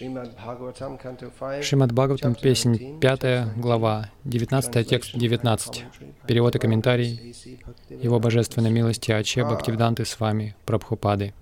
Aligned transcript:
Шримад 0.00 0.32
Бхагаватам, 1.92 2.34
песнь 2.34 2.98
5 3.00 3.58
глава, 3.58 4.10
19 4.24 4.88
текст 4.88 5.14
19. 5.14 5.84
Перевод 6.26 6.56
и 6.56 6.58
комментарий 6.58 7.34
Его 7.90 8.18
Божественной 8.18 8.70
милости 8.70 9.12
Аче 9.12 9.44
Бхактивиданты 9.44 10.06
с 10.06 10.18
вами, 10.18 10.56
Прабхупады. 10.64 11.34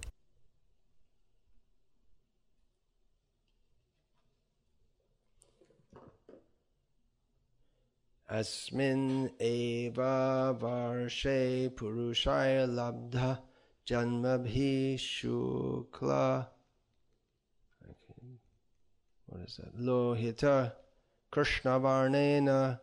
Asmin 8.28 9.30
eva 9.38 10.52
varshe 10.60 11.70
purushaya 11.70 12.66
labdha 12.66 13.38
janmabhi 13.86 14.98
shukla 14.98 16.57
what 19.28 19.42
is 19.46 19.58
that? 19.58 19.76
Lohita 19.78 20.72
Krishna 21.30 21.78
Varnena 21.78 22.80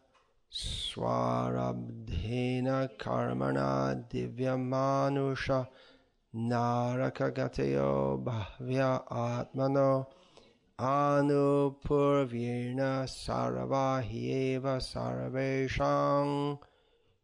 Swarabdhena 0.53 2.87
Karmana 2.99 4.07
Divyamanusha 4.07 5.67
Narakagateyo 6.35 8.23
Bhavya 8.23 9.03
Atmano 9.09 10.05
Anupurvirna 10.79 13.07
Saravahyeva 13.07 14.79
Saraveshang 14.79 16.59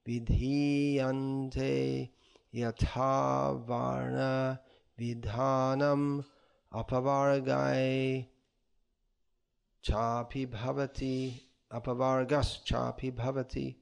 Vidhiyante 0.07 2.09
Yatha 2.55 3.59
Varna 3.67 4.59
Vidhanam 4.99 6.25
Apavargai 6.73 8.30
chapi 9.81 10.45
bhavati 10.45 11.41
apavargas 11.69 12.63
chapi 12.63 13.11
bhavati. 13.11 13.77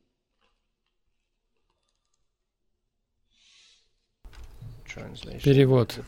Перевод. 5.43 5.99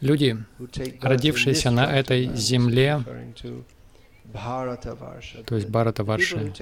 Люди, 0.00 0.36
родившиеся 1.00 1.70
на 1.70 1.86
этой 1.86 2.34
земле, 2.34 3.00
то 4.32 5.54
есть 5.54 5.68
Бхаратаварши, 5.68 6.52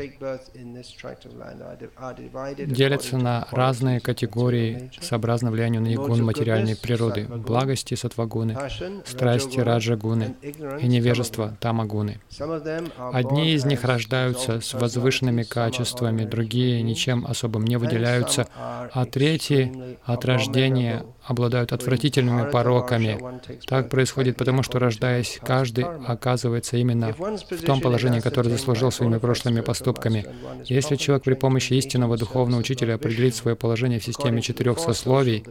делятся 2.67 3.17
на 3.17 3.47
разные 3.51 4.01
категории 4.01 4.91
сообразно 5.01 5.51
влиянию 5.51 5.81
на 5.81 5.95
игун 5.95 6.23
материальной 6.23 6.77
природы, 6.77 7.25
благости 7.25 7.95
сатвагуны, 7.95 8.59
страсти 9.07 9.61
раджагуны 9.61 10.35
и 10.81 10.87
невежество 10.87 11.57
тамагуны. 11.61 12.21
Одни 13.13 13.55
из 13.55 13.65
них 13.65 13.85
рождаются 13.85 14.61
с 14.61 14.75
возвышенными 14.75 15.45
качествами, 15.45 16.25
другие 16.25 16.83
ничем 16.83 17.25
особым 17.27 17.65
не 17.65 17.77
выделяются, 17.77 18.49
а 18.55 19.07
третьи 19.07 19.97
от 20.05 20.25
рождения 20.25 21.05
обладают 21.25 21.73
отвратительными 21.73 22.51
пороками. 22.51 23.19
Так 23.67 23.89
происходит 23.89 24.37
потому, 24.37 24.63
что 24.63 24.79
рождаясь, 24.79 25.39
каждый 25.45 25.85
оказывается 25.85 26.77
именно 26.77 27.13
в 27.13 27.65
том 27.65 27.81
положении, 27.81 28.21
которое 28.21 28.51
заслужил 28.51 28.91
своими 28.91 29.19
прошлыми 29.19 29.61
поступками. 29.61 30.27
Если 30.65 30.97
человек 30.97 31.25
при 31.25 31.35
помощи 31.35 31.75
истинного 31.75 32.17
духовного 32.17 32.61
учителя 32.61 32.95
определит 32.95 33.35
свое 33.35 33.57
положение 33.57 34.01
в 34.01 34.05
системе 34.05 34.43
четырех 34.43 34.79
сословий, 34.79 35.45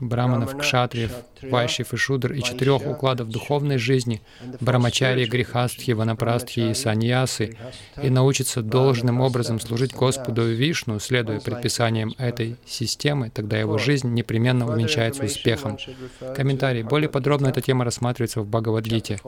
браманов, 0.00 0.56
кшатриев, 0.56 1.12
вайшев 1.42 1.92
и 1.92 1.96
шудр 1.96 2.32
и 2.32 2.42
четырех 2.42 2.86
укладов 2.86 3.28
духовной 3.28 3.76
жизни, 3.78 4.20
брамачари, 4.60 5.26
грехастхи, 5.26 5.92
ванапрастхи 5.92 6.70
и 6.70 6.74
саньясы, 6.74 7.56
и 8.02 8.10
научится 8.10 8.62
должным 8.62 9.20
образом 9.20 9.60
служить 9.60 9.94
Господу 9.94 10.42
Вишну, 10.42 10.98
следуя 10.98 11.38
предписаниям 11.40 12.14
этой 12.18 12.56
системы, 12.66 13.30
тогда 13.30 13.56
его 13.58 13.78
жизнь 13.78 14.12
непременно 14.12 14.66
увенчается 14.66 15.22
успехом. 15.24 15.78
Комментарий. 16.34 16.82
Более 16.82 17.08
подробно 17.08 17.46
эта 17.48 17.60
тема 17.60 17.84
рассматривается 17.84 18.40
в 18.40 18.46
Бхагавадгите. 18.46 19.20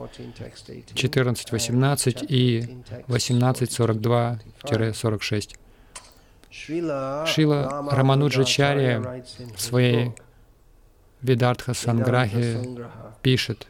14.18 0.93 2.25
и 2.27 2.67
18.42-46. 3.07 5.55
Шила 7.25 7.87
Рамануджачарья 7.91 9.23
в 9.55 9.61
своей 9.61 10.11
Видартха 11.22 11.74
Санграхи 11.74 12.56
пишет, 13.22 13.66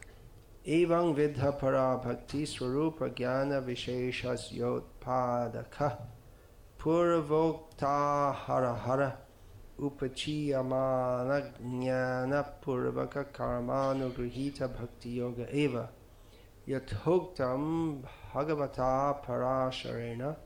Evam 0.67 1.15
vidha 1.15 1.51
para 1.59 1.97
bhakti 1.97 2.45
swarupa 2.45 3.09
jnana 3.09 3.63
visheshas 3.63 4.53
yotpadaka 4.53 5.97
purvokta 6.79 8.35
hara 8.35 8.75
hara 8.75 9.17
upachiyamana 9.81 11.41
jnana 11.63 12.45
purvaka 12.63 13.25
karmanugrihita 13.33 14.69
bhakti 14.69 15.17
yoga 15.17 15.47
eva 15.51 15.89
yathoktam 16.69 18.03
bhagavata 18.35 19.17
parasharena 19.25 20.37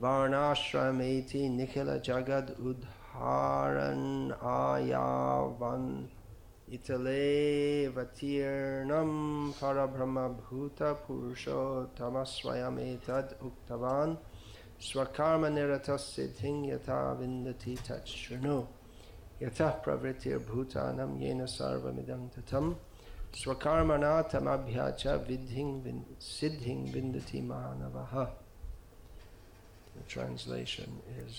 varnashrameti 0.00 1.48
nikhila 1.48 2.02
jagad 2.02 2.56
udharan 2.58 4.34
ayavan 4.42 6.08
Itale 6.71 7.89
Vatirnam 7.91 9.53
Parabrahma 9.53 10.35
Bhuta 10.35 10.95
Purusho 10.95 11.87
Tamasvayam 11.97 12.77
Etad 12.79 13.35
Uktavan 13.41 14.17
Swakarma 14.79 15.49
Niratas 15.49 16.13
Siddhing 16.13 16.67
Yata 16.69 17.17
Vindati 17.19 17.81
Tat 17.83 18.05
Shrinu 18.05 18.67
Yata 19.41 19.83
Pravritir 19.83 20.39
Bhutanam 20.39 21.19
Yena 21.19 21.47
Sarva 21.47 21.91
Midam 21.91 22.29
Tatam 22.29 22.75
Swakarmana 23.33 24.29
Tamabhyacha 24.29 25.19
Vidhing 25.25 26.03
Siddhing 26.19 26.91
Vindati 26.93 27.45
Mahanavaha 27.45 28.29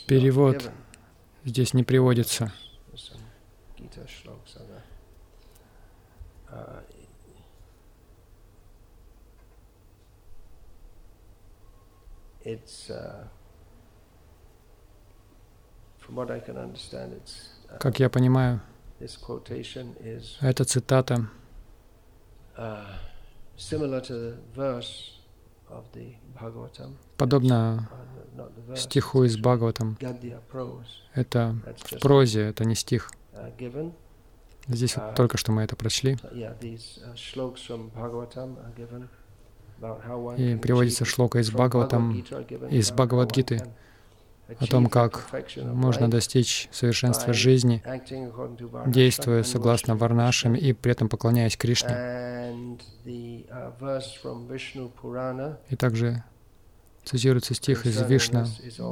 Перевод 0.07 0.71
здесь 1.45 1.75
не 1.75 1.83
приводится. 1.83 2.53
Uh, 2.93 2.97
it's, 2.97 3.13
uh, 3.13 3.17
from 3.17 3.29
what 3.79 3.79
I 3.79 3.89
can 3.89 3.89
understand, 3.89 4.39
it's, 4.45 4.57
uh, 4.57 4.81
как 17.79 18.01
я 18.01 18.11
понимаю, 18.11 18.61
эта 20.41 20.65
цитата 20.65 21.29
uh, 22.57 22.85
подобно 27.17 27.89
uh, 28.67 28.77
стиху 28.77 29.25
из 29.25 29.37
Бхагаватам. 29.37 29.97
Это 31.15 31.57
в 31.77 32.01
прозе, 32.01 32.49
это 32.49 32.65
не 32.65 32.75
стих. 32.75 33.11
Uh, 34.67 34.75
Здесь 34.75 34.97
вот 34.97 35.15
только 35.15 35.37
что 35.37 35.53
мы 35.53 35.63
это 35.63 35.77
прочли. 35.77 36.19
И 40.37 40.57
приводится 40.57 41.05
шлока 41.05 41.39
из 41.41 41.51
Бхагаватам, 41.51 42.13
из 42.71 42.91
Бхагавадгиты 42.93 43.63
о 44.59 44.67
том, 44.67 44.87
как 44.87 45.27
можно 45.57 46.11
достичь 46.11 46.69
совершенства 46.73 47.33
жизни, 47.33 47.83
действуя 48.87 49.43
согласно 49.43 49.97
варнашам 49.97 50.55
и 50.55 50.73
при 50.73 50.93
этом 50.93 51.09
поклоняясь 51.09 51.57
Кришне. 51.57 52.67
И 55.69 55.77
также 55.77 56.25
цитируется 57.05 57.55
стих 57.55 57.87
из 57.87 58.01
Вишна, 58.03 58.47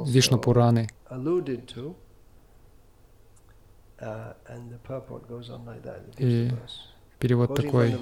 Вишну 0.05 0.39
Пураны, 0.39 0.89
Uh, 1.11 1.93
И 6.17 6.51
перевод 7.19 7.55
такой. 7.55 7.95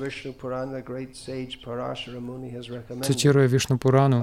Цитируя 3.03 3.47
Вишну 3.47 3.77
Пурану, 3.79 4.19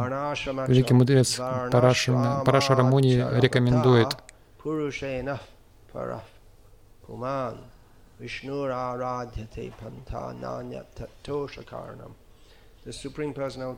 великий 0.68 0.94
мудрец 0.94 1.36
Парашара 1.36 2.82
Муни 2.82 3.16
рекомендует 3.40 4.16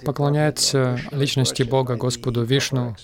поклоняется 0.05 0.99
личности 1.13 1.63
Бога, 1.63 1.97
Господу 1.97 2.43
Вишну, 2.43 2.97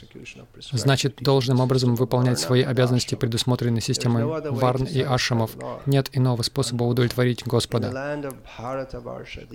значит 0.72 1.16
должным 1.20 1.60
образом 1.60 1.94
выполнять 1.94 2.40
свои 2.40 2.62
обязанности, 2.62 3.14
предусмотренные 3.14 3.80
системой 3.80 4.24
варн 4.24 4.84
и 4.84 5.00
ашамов. 5.00 5.52
Нет 5.86 6.08
иного 6.12 6.42
способа 6.42 6.84
удовлетворить 6.84 7.44
Господа. 7.46 8.18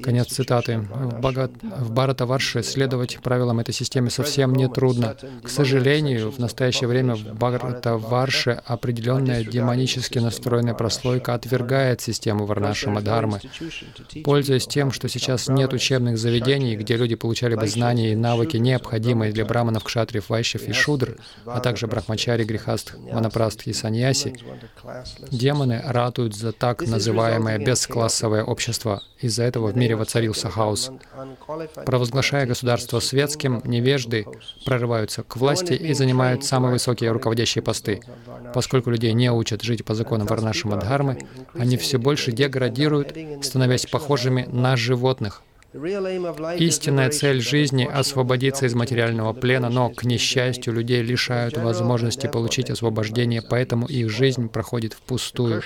Конец 0.02 0.28
цитаты. 0.28 0.80
В, 0.80 1.20
Бага... 1.20 1.50
в 1.62 1.92
Бхаратаварше 1.92 2.64
следовать 2.64 3.20
правилам 3.20 3.60
этой 3.60 3.74
системы 3.74 4.10
совсем 4.10 4.54
не 4.54 4.70
трудно. 4.70 5.16
К 5.44 5.50
сожалению, 5.50 6.32
в 6.32 6.40
настоящее 6.40 6.88
время 6.88 7.16
в 7.16 7.34
Бхаратаварше 7.34 8.62
определенная 8.66 9.44
демонически 9.44 10.20
настроенная 10.20 10.74
прослойка 10.74 11.34
отвергает 11.34 12.02
систему 12.02 12.46
Варнашама 12.46 13.02
Дхармы. 13.02 13.42
Пользуясь 14.24 14.68
тем, 14.68 14.92
что 14.92 15.10
сейчас 15.10 15.50
нет 15.50 15.74
учебных 15.74 16.18
заведений, 16.18 16.37
заведений, 16.38 16.76
где 16.76 16.96
люди 16.96 17.16
получали 17.16 17.56
бы 17.56 17.68
знания 17.68 18.12
и 18.12 18.16
навыки, 18.16 18.58
необходимые 18.58 19.32
для 19.32 19.46
браманов, 19.46 19.84
кшатриев, 19.84 20.30
вайщев 20.30 20.68
и 20.68 20.74
шудр, 20.74 21.18
а 21.46 21.60
также 21.60 21.88
брахмачари, 21.88 22.44
грехаст, 22.44 22.94
ванапраст 23.12 23.68
и 23.68 23.74
саньяси, 23.74 24.36
демоны 25.32 25.82
ратуют 25.86 26.36
за 26.36 26.52
так 26.52 26.82
называемое 26.82 27.58
бесклассовое 27.58 28.44
общество. 28.44 29.02
Из-за 29.20 29.44
этого 29.44 29.68
в 29.72 29.78
мире 29.78 29.96
воцарился 29.96 30.50
хаос. 30.50 30.92
Провозглашая 31.86 32.46
государство 32.46 33.00
светским, 33.00 33.62
невежды 33.66 34.26
прорываются 34.66 35.24
к 35.24 35.38
власти 35.38 35.74
и 35.74 35.94
занимают 35.94 36.46
самые 36.46 36.74
высокие 36.74 37.12
руководящие 37.12 37.64
посты. 37.64 38.02
Поскольку 38.54 38.92
людей 38.92 39.14
не 39.14 39.32
учат 39.32 39.64
жить 39.64 39.84
по 39.84 39.96
законам 39.96 40.28
Варнашима 40.28 40.78
Дхармы, 40.78 41.18
они 41.56 41.78
все 41.78 41.98
больше 41.98 42.32
деградируют, 42.32 43.16
становясь 43.42 43.88
похожими 43.88 44.48
на 44.52 44.76
животных. 44.78 45.42
Истинная 45.74 47.10
цель 47.10 47.42
жизни— 47.42 47.84
освободиться 47.94 48.66
из 48.66 48.74
материального 48.74 49.34
плена, 49.34 49.70
но, 49.70 49.90
к 49.90 50.06
несчастью, 50.06 50.74
людей 50.74 51.02
лишают 51.02 51.58
возможности 51.58 52.28
получить 52.28 52.70
освобождение, 52.70 53.42
поэтому 53.42 53.86
их 53.86 54.10
жизнь 54.10 54.48
проходит 54.48 54.94
впустую. 54.94 55.62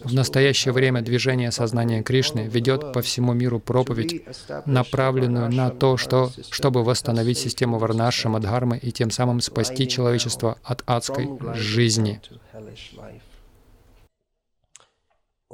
В 0.00 0.14
настоящее 0.14 0.72
время 0.72 1.02
движение 1.02 1.52
сознания 1.52 2.02
Кришны 2.02 2.48
ведет 2.50 2.92
по 2.94 3.02
всему 3.02 3.34
миру 3.34 3.60
проповедь, 3.60 4.24
направленную 4.64 5.52
на 5.52 5.70
то, 5.70 5.98
что, 5.98 6.30
чтобы 6.50 6.82
восстановить 6.82 7.38
систему 7.38 7.78
Варнашама 7.78 8.40
Дхармы 8.40 8.78
и 8.78 8.90
тем 8.90 9.10
самым 9.10 9.40
спасти 9.42 9.86
человечество 9.86 10.56
от 10.64 10.82
адской 10.86 11.28
жизни. 11.54 12.20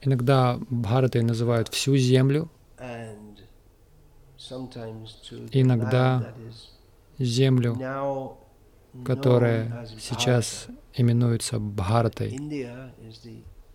Иногда 0.00 0.58
Бхаратой 0.70 1.22
называют 1.22 1.68
всю 1.68 1.96
Землю, 1.96 2.50
иногда 5.52 6.34
Землю, 7.18 7.76
которая 9.04 9.86
сейчас 9.98 10.66
именуется 10.94 11.58
Бхаратой. 11.58 12.30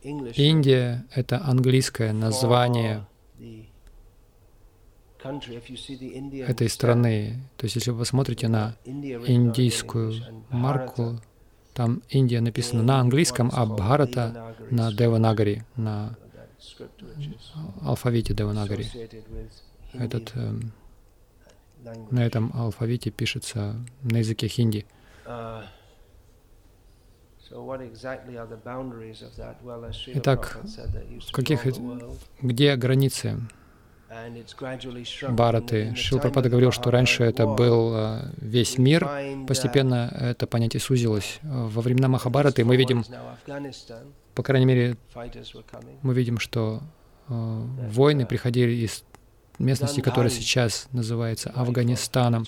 Индия— 0.02 1.08
это 1.14 1.44
английское 1.44 2.14
название 2.14 3.06
этой 5.22 6.70
страны. 6.70 7.40
То 7.58 7.66
есть, 7.66 7.76
если 7.76 7.92
вы 7.92 8.00
посмотрите 8.00 8.48
на 8.48 8.76
индийскую 8.86 10.14
марку, 10.50 11.20
там 11.74 12.02
Индия 12.10 12.42
написана 12.42 12.84
на 12.84 13.00
английском, 13.00 13.50
а 13.54 13.66
Бхарата 13.66 14.56
на 14.70 14.92
Деванагари, 14.92 15.64
на 15.76 16.18
алфавите 17.82 18.34
Деванагари. 18.34 18.86
Этот, 19.94 20.32
э, 20.36 20.54
на 22.12 22.26
этом 22.26 22.52
алфавите 22.54 23.12
пишется 23.12 23.76
на 24.04 24.18
языке 24.18 24.48
хинди. 24.48 24.86
Итак, 30.08 30.60
каких, 31.32 31.66
где 32.42 32.76
границы 32.76 33.40
Бараты. 35.30 35.94
Шилпрапада 35.96 36.50
говорил, 36.50 36.72
что 36.72 36.92
раньше 36.92 37.24
это 37.24 37.46
был 37.46 37.94
э, 37.94 38.32
весь 38.38 38.78
мир, 38.78 39.08
постепенно 39.48 40.12
это 40.20 40.48
понятие 40.48 40.80
сузилось. 40.80 41.40
Во 41.44 41.82
времена 41.82 42.08
Махабараты 42.08 42.66
мы 42.66 42.76
видим, 42.76 43.04
по 44.36 44.44
крайней 44.44 44.66
мере, 44.66 44.98
мы 46.02 46.14
видим, 46.14 46.40
что 46.40 46.82
э, 47.28 47.34
войны 47.92 48.26
приходили 48.26 48.72
из 48.72 49.04
местности, 49.60 50.02
которая 50.02 50.32
сейчас 50.32 50.88
называется 50.92 51.52
Афганистаном. 51.52 52.46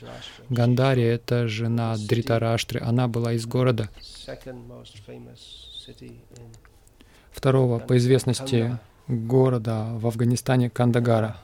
Гандари— 0.49 1.03
это 1.03 1.47
жена 1.47 1.95
Дритараштры, 1.97 2.79
она 2.79 3.07
была 3.07 3.33
из 3.33 3.45
города 3.45 3.89
второго 7.31 7.79
по 7.79 7.97
известности 7.97 8.77
города 9.07 9.89
в 9.93 10.07
Афганистане 10.07 10.69
Кандагара. 10.69 11.37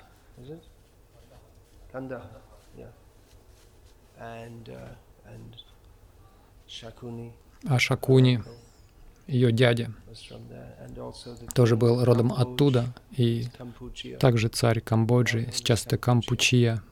Kanda, 1.91 2.21
yeah. 2.77 2.91
And, 4.19 4.69
uh, 4.69 5.31
and 5.33 5.55
Shakuni, 6.67 7.31
а 7.65 7.79
Шакуни, 7.79 8.43
ее 9.25 9.51
дядя, 9.51 9.91
тоже 11.55 11.75
был 11.75 12.03
родом 12.03 12.33
оттуда, 12.33 12.93
и 13.15 13.45
также 14.19 14.49
царь 14.49 14.81
Камбоджи, 14.81 15.49
сейчас 15.53 15.85
это 15.85 15.97
Кампучия, 15.97 16.83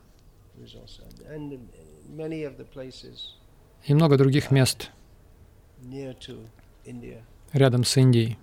и 3.85 3.93
много 3.93 4.17
других 4.17 4.51
мест 4.51 4.91
рядом 7.53 7.83
с 7.83 7.97
Индией, 7.97 8.37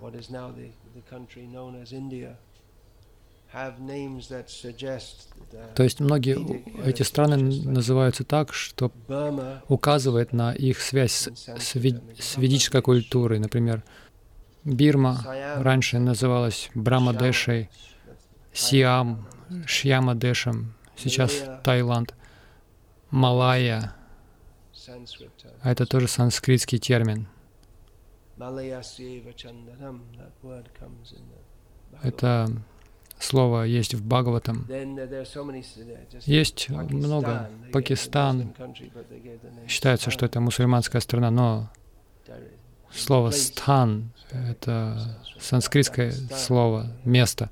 То 5.75 5.83
есть 5.83 5.99
многие 5.99 6.87
эти 6.87 7.03
страны 7.03 7.37
называются 7.37 8.23
так, 8.23 8.51
что 8.51 8.91
указывает 9.67 10.33
на 10.33 10.53
их 10.53 10.81
связь 10.81 11.11
с, 11.13 11.29
с 11.57 11.75
ведической 12.37 12.81
культурой. 12.81 13.37
Например, 13.37 13.83
Бирма 14.63 15.23
раньше 15.57 15.99
называлась 15.99 16.71
Брамадешей, 16.73 17.69
Сиам, 18.53 19.27
Шьямадешем, 19.67 20.73
сейчас 20.95 21.43
Таиланд, 21.63 22.15
Малайя. 23.11 23.95
А 25.61 25.71
это 25.71 25.85
тоже 25.85 26.07
санскритский 26.07 26.79
термин. 26.79 27.27
Это 32.01 32.47
слово 33.19 33.63
есть 33.63 33.93
в 33.93 34.05
Бхагаватам. 34.05 34.67
Есть 36.25 36.69
много. 36.69 37.49
Пакистан. 37.71 38.53
Считается, 39.67 40.11
что 40.11 40.25
это 40.25 40.39
мусульманская 40.39 41.01
страна, 41.01 41.31
но 41.31 41.69
слово 42.91 43.31
«стан»— 43.31 44.11
это 44.31 45.17
санскритское 45.39 46.11
слово, 46.11 46.87
место. 47.03 47.49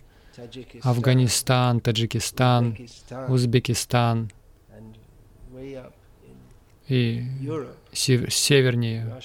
Афганистан, 0.84 1.82
Таджикистан, 1.82 2.78
Узбекистан 3.28 4.32
и 6.88 7.26
севернее 7.92 9.20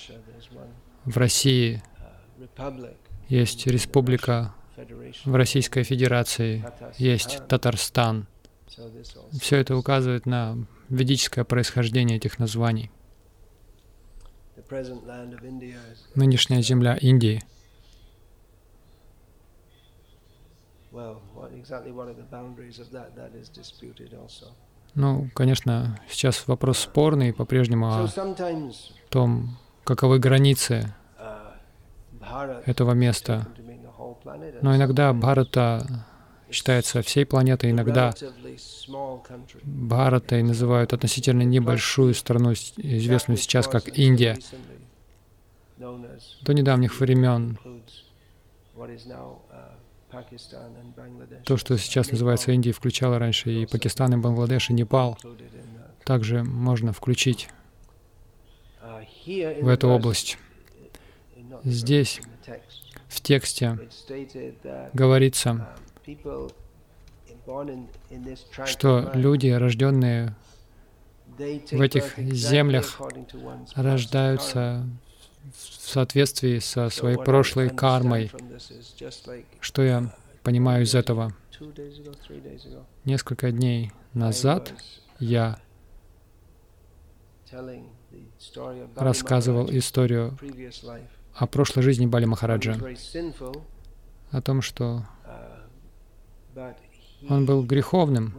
в 1.04 1.16
России 1.16 1.82
есть 3.28 3.66
республика 3.66 4.54
в 5.24 5.34
Российской 5.34 5.82
Федерации, 5.82 6.64
есть 6.98 7.40
Татарстан. 7.48 8.26
Все 9.40 9.56
это 9.56 9.76
указывает 9.76 10.26
на 10.26 10.58
ведическое 10.88 11.44
происхождение 11.44 12.16
этих 12.16 12.38
названий. 12.38 12.90
Нынешняя 16.14 16.62
земля 16.62 16.96
Индии. 16.96 17.42
Ну, 24.94 25.28
конечно, 25.34 26.00
сейчас 26.08 26.48
вопрос 26.48 26.78
спорный 26.78 27.34
по-прежнему 27.34 27.86
о 27.88 28.08
том, 29.10 29.58
каковы 29.84 30.18
границы 30.18 30.94
этого 32.64 32.92
места. 32.92 33.46
Но 34.62 34.76
иногда 34.76 35.12
Бхарата 35.12 35.86
считается 36.50 37.02
всей 37.02 37.26
планетой, 37.26 37.70
иногда 37.70 38.12
Бхаратой 39.64 40.42
называют 40.42 40.92
относительно 40.92 41.42
небольшую 41.42 42.14
страну, 42.14 42.52
известную 42.52 43.36
сейчас 43.36 43.68
как 43.68 43.98
Индия. 43.98 44.38
До 45.78 46.52
недавних 46.52 46.98
времен 47.00 47.58
то, 51.44 51.56
что 51.56 51.76
сейчас 51.76 52.10
называется 52.10 52.52
Индией, 52.52 52.72
включало 52.72 53.18
раньше 53.18 53.50
и 53.50 53.66
Пакистан, 53.66 54.14
и 54.14 54.16
Бангладеш, 54.16 54.70
и 54.70 54.72
Непал. 54.72 55.18
Также 56.04 56.42
можно 56.42 56.92
включить 56.92 57.48
в 59.26 59.68
эту 59.68 59.88
область. 59.88 60.38
Здесь, 61.64 62.20
в 63.08 63.20
тексте, 63.20 63.78
говорится, 64.92 65.68
что 68.64 69.10
люди, 69.14 69.48
рожденные 69.48 70.34
в 71.38 71.80
этих 71.80 72.18
землях, 72.18 73.00
рождаются 73.74 74.86
в 75.52 75.88
соответствии 75.88 76.58
со 76.58 76.88
своей 76.90 77.16
прошлой 77.16 77.70
кармой. 77.70 78.30
Что 79.60 79.82
я 79.82 80.14
понимаю 80.42 80.84
из 80.84 80.94
этого? 80.94 81.34
Несколько 83.04 83.50
дней 83.52 83.92
назад 84.12 84.72
я 85.18 85.58
рассказывал 88.96 89.70
историю 89.70 90.36
о 91.36 91.46
прошлой 91.46 91.82
жизни 91.82 92.06
Бали 92.06 92.24
Махараджа, 92.24 92.76
о 94.30 94.40
том, 94.40 94.62
что 94.62 95.04
он 97.28 97.46
был 97.46 97.62
греховным, 97.62 98.34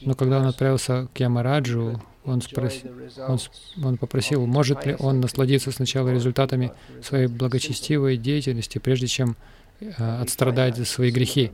но 0.00 0.14
когда 0.14 0.38
он 0.38 0.46
отправился 0.46 1.08
к 1.14 1.20
Ямараджу, 1.20 2.00
он, 2.24 2.40
спрос... 2.40 2.82
он, 3.28 3.38
он 3.82 3.96
попросил, 3.96 4.46
может 4.46 4.86
ли 4.86 4.96
он 4.98 5.20
насладиться 5.20 5.70
сначала 5.72 6.08
результатами 6.08 6.72
своей 7.02 7.26
благочестивой 7.26 8.16
деятельности, 8.16 8.78
прежде 8.78 9.06
чем 9.06 9.36
э, 9.80 9.90
отстрадать 9.98 10.76
за 10.76 10.84
свои 10.84 11.10
грехи. 11.10 11.52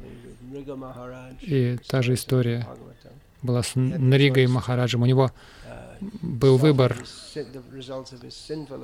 И 1.40 1.76
та 1.88 2.02
же 2.02 2.14
история 2.14 2.66
была 3.42 3.62
с 3.62 3.72
Наригой 3.74 4.46
Махараджем. 4.46 5.02
У 5.02 5.06
него 5.06 5.32
был 6.22 6.56
выбор 6.56 6.96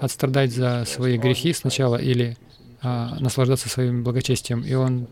отстрадать 0.01 0.53
за 0.53 0.85
свои 0.87 1.19
грехи 1.19 1.53
сначала 1.53 1.97
или 1.97 2.37
а, 2.83 3.17
наслаждаться 3.21 3.69
своим 3.69 4.05
благочестием, 4.05 4.63
и 4.63 4.75
он 4.75 5.09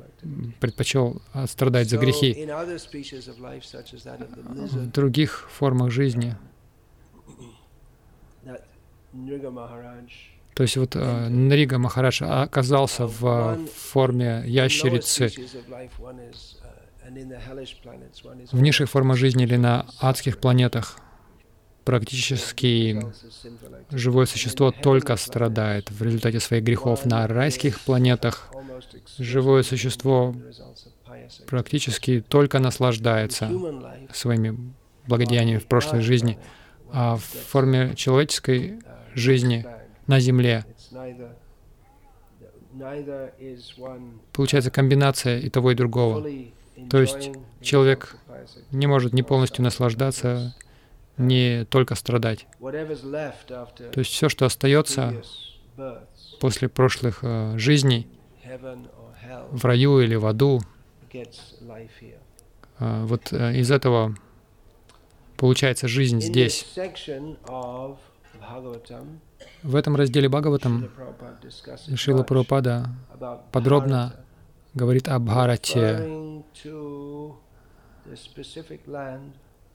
предпочел 0.61 1.20
страдать 1.46 1.88
за 1.88 1.99
грехи. 1.99 2.46
В 4.73 4.90
других 4.90 5.49
формах 5.50 5.90
жизни. 5.90 6.37
То 10.54 10.62
есть 10.62 10.76
вот 10.76 10.94
э, 10.94 11.28
Нрига 11.28 11.78
Махарадж 11.78 12.23
оказался 12.23 13.06
в 13.06 13.58
форме 13.75 14.44
ящерицы. 14.46 15.32
В 18.52 18.61
низших 18.61 18.88
формах 18.88 19.16
жизни 19.16 19.44
или 19.44 19.56
на 19.56 19.87
адских 20.00 20.38
планетах 20.38 20.99
практически 21.84 23.00
живое 23.90 24.26
существо 24.26 24.70
только 24.72 25.16
страдает 25.16 25.90
в 25.90 26.02
результате 26.02 26.40
своих 26.40 26.64
грехов. 26.64 27.04
На 27.04 27.26
райских 27.26 27.80
планетах 27.80 28.50
живое 29.18 29.62
существо 29.62 30.34
практически 31.46 32.24
только 32.26 32.58
наслаждается 32.58 33.50
своими 34.12 34.58
благодеяниями 35.06 35.58
в 35.58 35.66
прошлой 35.66 36.00
жизни, 36.00 36.38
а 36.92 37.16
в 37.16 37.22
форме 37.22 37.94
человеческой 37.94 38.80
жизни 39.14 39.66
на 40.06 40.20
Земле 40.20 40.64
получается 44.32 44.70
комбинация 44.70 45.38
и 45.38 45.48
того, 45.50 45.72
и 45.72 45.74
другого. 45.74 46.26
То 46.90 47.00
есть 47.00 47.30
человек 47.60 48.16
не 48.72 48.86
может 48.86 49.12
не 49.12 49.22
полностью 49.22 49.62
наслаждаться 49.62 50.54
не 51.16 51.64
только 51.66 51.94
страдать. 51.94 52.47
То 52.61 53.99
есть 53.99 54.11
все, 54.11 54.28
что 54.28 54.47
остается 54.47 55.23
после 56.40 56.68
прошлых 56.68 57.21
э, 57.23 57.59
жизней, 57.59 58.09
в 59.50 59.64
раю 59.64 60.00
или 60.00 60.14
в 60.14 60.26
аду, 60.26 60.61
э, 61.12 63.04
вот 63.04 63.33
э, 63.33 63.56
из 63.56 63.71
этого 63.71 64.14
получается 65.37 65.88
жизнь 65.88 66.21
здесь. 66.21 66.66
В 69.62 69.76
этом 69.76 69.97
разделе 69.97 70.28
Бхагаватам 70.28 70.90
Шила 71.94 72.23
Прабхупада 72.23 72.90
подробно 73.52 74.14
говорит 74.75 75.09
о 75.09 75.18
Бхарате, 75.18 76.42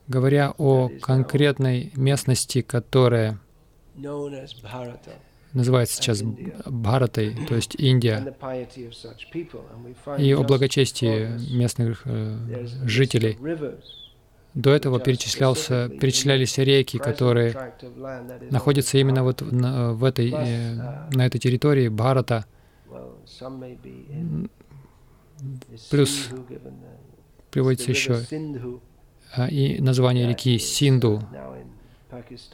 говоря 0.10 0.54
о 0.58 0.90
конкретной 1.02 1.94
местности, 1.96 2.62
которая 2.62 3.40
называется 5.54 5.96
сейчас 5.96 6.22
Бхаратой, 6.22 7.36
то 7.48 7.56
есть 7.56 7.76
Индия, 7.76 8.36
и 10.18 10.34
о 10.34 10.44
благочестии 10.44 11.56
местных 11.56 12.02
э, 12.06 12.68
жителей. 12.84 13.38
До 14.56 14.72
этого 14.72 15.00
перечислялся, 15.00 15.90
перечислялись 15.90 16.58
реки, 16.58 16.98
которые 16.98 17.74
находятся 18.50 18.98
именно 18.98 19.24
вот 19.24 19.42
на, 19.42 19.94
в 19.94 20.04
этой, 20.04 20.32
э, 20.32 21.10
на 21.12 21.26
этой 21.26 21.40
территории 21.40 21.88
Бхарата. 21.88 22.46
Плюс 25.90 26.30
приводится 27.52 27.92
еще 27.92 28.22
и 29.50 29.82
название 29.82 30.28
реки 30.28 30.58
Синду, 30.58 31.22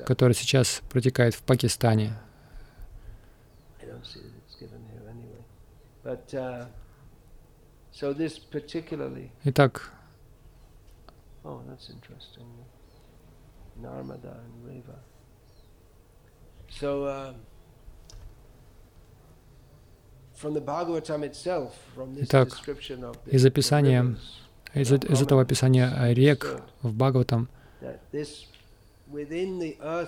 которая 0.05 0.36
сейчас 0.36 0.82
протекает 0.89 1.34
в 1.36 1.44
Пакистане. 1.44 2.17
Итак, 9.44 9.91
Oh, 11.46 11.62
that's 11.67 11.91
interesting. 11.91 12.48
Narmada 13.79 14.39
and 14.44 14.65
Reva. 14.65 14.98
So, 16.70 17.05
uh, 17.05 17.34
Итак, 22.17 22.50
из 23.27 23.46
описания, 23.46 24.15
из, 24.75 24.91
из 24.91 25.22
этого 25.22 25.41
описания 25.41 26.13
рек 26.13 26.62
в 26.82 26.94
Бхагаватам 26.94 27.50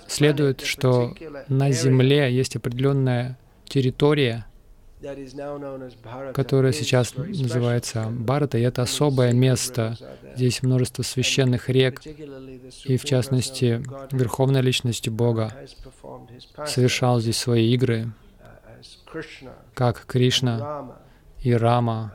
следует, 0.07 0.61
что 0.61 1.15
на 1.47 1.71
Земле 1.71 2.33
есть 2.33 2.55
определенная 2.55 3.37
территория, 3.65 4.45
которая 6.33 6.71
сейчас 6.71 7.15
называется 7.15 8.07
Бхарата, 8.09 8.57
и 8.57 8.61
это 8.61 8.81
особое 8.81 9.33
место. 9.33 9.95
Здесь 10.35 10.63
множество 10.63 11.03
священных 11.03 11.69
рек, 11.69 12.01
и 12.85 12.97
в 12.97 13.05
частности, 13.05 13.83
Верховная 14.11 14.61
Личность 14.61 15.07
Бога 15.09 15.53
совершал 16.65 17.19
здесь 17.19 17.37
свои 17.37 17.71
игры, 17.73 18.11
как 19.73 20.05
Кришна 20.05 20.97
и 21.41 21.53
Рама. 21.53 22.13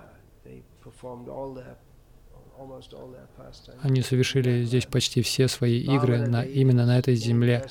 Они 3.82 4.02
совершили 4.02 4.64
здесь 4.64 4.86
почти 4.86 5.22
все 5.22 5.48
свои 5.48 5.78
игры 5.78 6.26
на, 6.26 6.42
именно 6.42 6.86
на 6.86 6.98
этой 6.98 7.14
земле. 7.14 7.64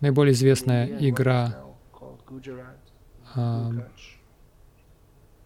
Наиболее 0.00 0.34
известная 0.34 0.86
игра 0.86 1.64
а, 3.34 3.70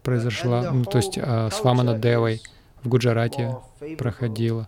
произошла, 0.03 0.71
ну, 0.71 0.83
то 0.83 0.97
есть 0.97 1.17
а, 1.17 1.49
с 1.49 1.63
Вамана 1.63 1.97
Девой 1.97 2.41
в 2.83 2.89
Гуджарате 2.89 3.55
проходила. 3.97 4.67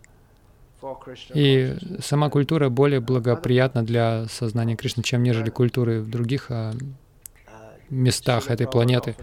И 1.33 1.75
сама 1.99 2.29
культура 2.29 2.69
более 2.69 2.99
благоприятна 3.01 3.83
для 3.83 4.25
сознания 4.27 4.75
Кришны, 4.75 5.03
чем 5.03 5.23
нежели 5.23 5.49
культуры 5.49 6.01
в 6.01 6.09
других 6.09 6.47
а, 6.49 6.73
местах 7.91 8.49
этой 8.49 8.67
планеты. 8.67 9.15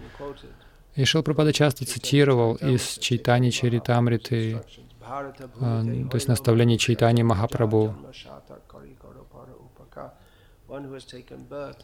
И 0.95 1.03
Шилпрапада 1.05 1.53
часто 1.53 1.85
цитировал 1.85 2.55
из 2.55 2.97
Чайтани 2.97 3.49
Чаритамриты, 3.49 4.61
а, 5.01 5.83
то 5.83 6.15
есть 6.15 6.27
наставление 6.27 6.77
Чайтани 6.77 7.23
Махапрабху. 7.23 7.95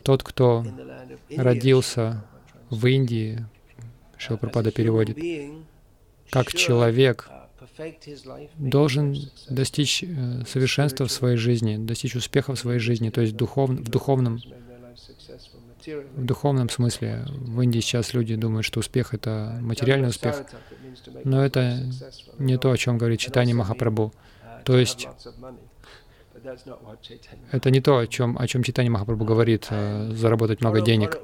Тот, 0.03 0.23
кто 0.23 0.65
родился 1.35 2.23
в 2.69 2.85
Индии, 2.85 3.45
Шилпрапада 4.17 4.71
переводит, 4.71 5.17
как 6.29 6.49
человек 6.53 7.29
должен 8.57 9.15
достичь 9.49 10.03
э, 10.03 10.43
совершенства 10.47 11.05
в 11.05 11.11
своей 11.11 11.37
жизни, 11.37 11.77
достичь 11.77 12.15
успеха 12.15 12.53
в 12.53 12.59
своей 12.59 12.79
жизни, 12.79 13.09
то 13.09 13.21
есть 13.21 13.35
духов, 13.35 13.69
в 13.69 13.89
духовном 13.89 14.39
в 15.87 16.25
духовном 16.25 16.69
смысле. 16.69 17.25
В 17.27 17.61
Индии 17.61 17.79
сейчас 17.79 18.13
люди 18.13 18.35
думают, 18.35 18.65
что 18.65 18.79
успех— 18.79 19.13
это 19.13 19.57
материальный 19.61 20.09
успех, 20.09 20.43
но 21.23 21.45
это 21.45 21.79
не 22.39 22.57
то, 22.57 22.71
о 22.71 22.77
чем 22.77 22.97
говорит 22.97 23.19
Читани 23.19 23.53
Махапрабху. 23.53 24.13
То 24.63 24.77
есть 24.77 25.07
это 27.51 27.69
не 27.71 27.81
то, 27.81 27.97
о 27.97 28.07
чем, 28.07 28.37
о 28.37 28.47
чем 28.47 28.63
Читани 28.63 28.89
Махапрабху 28.89 29.25
говорит, 29.25 29.67
э, 29.69 30.11
заработать 30.11 30.61
много 30.61 30.81
денег. 30.81 31.19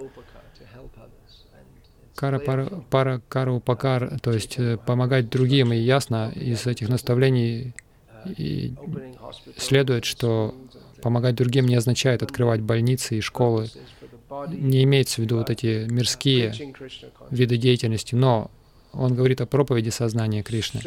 Кара 2.15 2.39
пара, 2.39 2.67
пара 2.89 3.21
кара 3.27 3.51
упакар, 3.51 4.19
то 4.19 4.31
есть 4.31 4.59
э, 4.59 4.77
помогать 4.77 5.29
другим. 5.29 5.73
И 5.73 5.77
ясно 5.77 6.31
из 6.35 6.67
этих 6.67 6.89
наставлений 6.89 7.73
и 8.25 8.75
следует, 9.57 10.05
что 10.05 10.55
помогать 11.01 11.35
другим 11.35 11.65
не 11.65 11.75
означает 11.75 12.23
открывать 12.23 12.61
больницы 12.61 13.17
и 13.17 13.21
школы. 13.21 13.67
Не 14.47 14.83
имеется 14.83 15.15
в 15.15 15.19
виду 15.19 15.37
вот 15.37 15.49
эти 15.49 15.85
мирские 15.89 16.53
виды 17.29 17.57
деятельности, 17.57 18.15
но 18.15 18.49
он 18.93 19.15
говорит 19.15 19.41
о 19.41 19.45
проповеди 19.45 19.89
сознания 19.89 20.43
Кришны. 20.43 20.81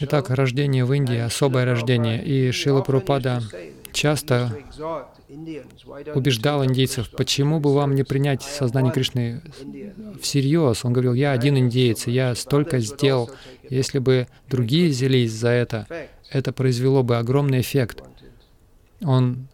Итак, 0.00 0.30
рождение 0.30 0.84
в 0.84 0.92
Индии— 0.92 1.16
особое 1.18 1.64
рождение. 1.64 2.22
И 2.22 2.50
Шила 2.52 2.82
Прабхупада 2.82 3.42
часто 3.92 4.52
убеждал 6.14 6.64
индейцев, 6.64 7.10
почему 7.10 7.60
бы 7.60 7.72
вам 7.72 7.94
не 7.94 8.02
принять 8.02 8.42
сознание 8.42 8.92
Кришны 8.92 9.40
всерьез. 10.20 10.84
Он 10.84 10.92
говорил, 10.92 11.14
я 11.14 11.32
один 11.32 11.56
индейец, 11.56 12.06
я 12.06 12.34
столько 12.34 12.80
сделал. 12.80 13.30
Если 13.68 13.98
бы 13.98 14.26
другие 14.48 14.90
взялись 14.90 15.32
за 15.32 15.50
это, 15.50 15.86
это 16.30 16.52
произвело 16.52 17.02
бы 17.02 17.16
огромный 17.16 17.60
эффект. 17.60 18.02
Он 19.02 19.48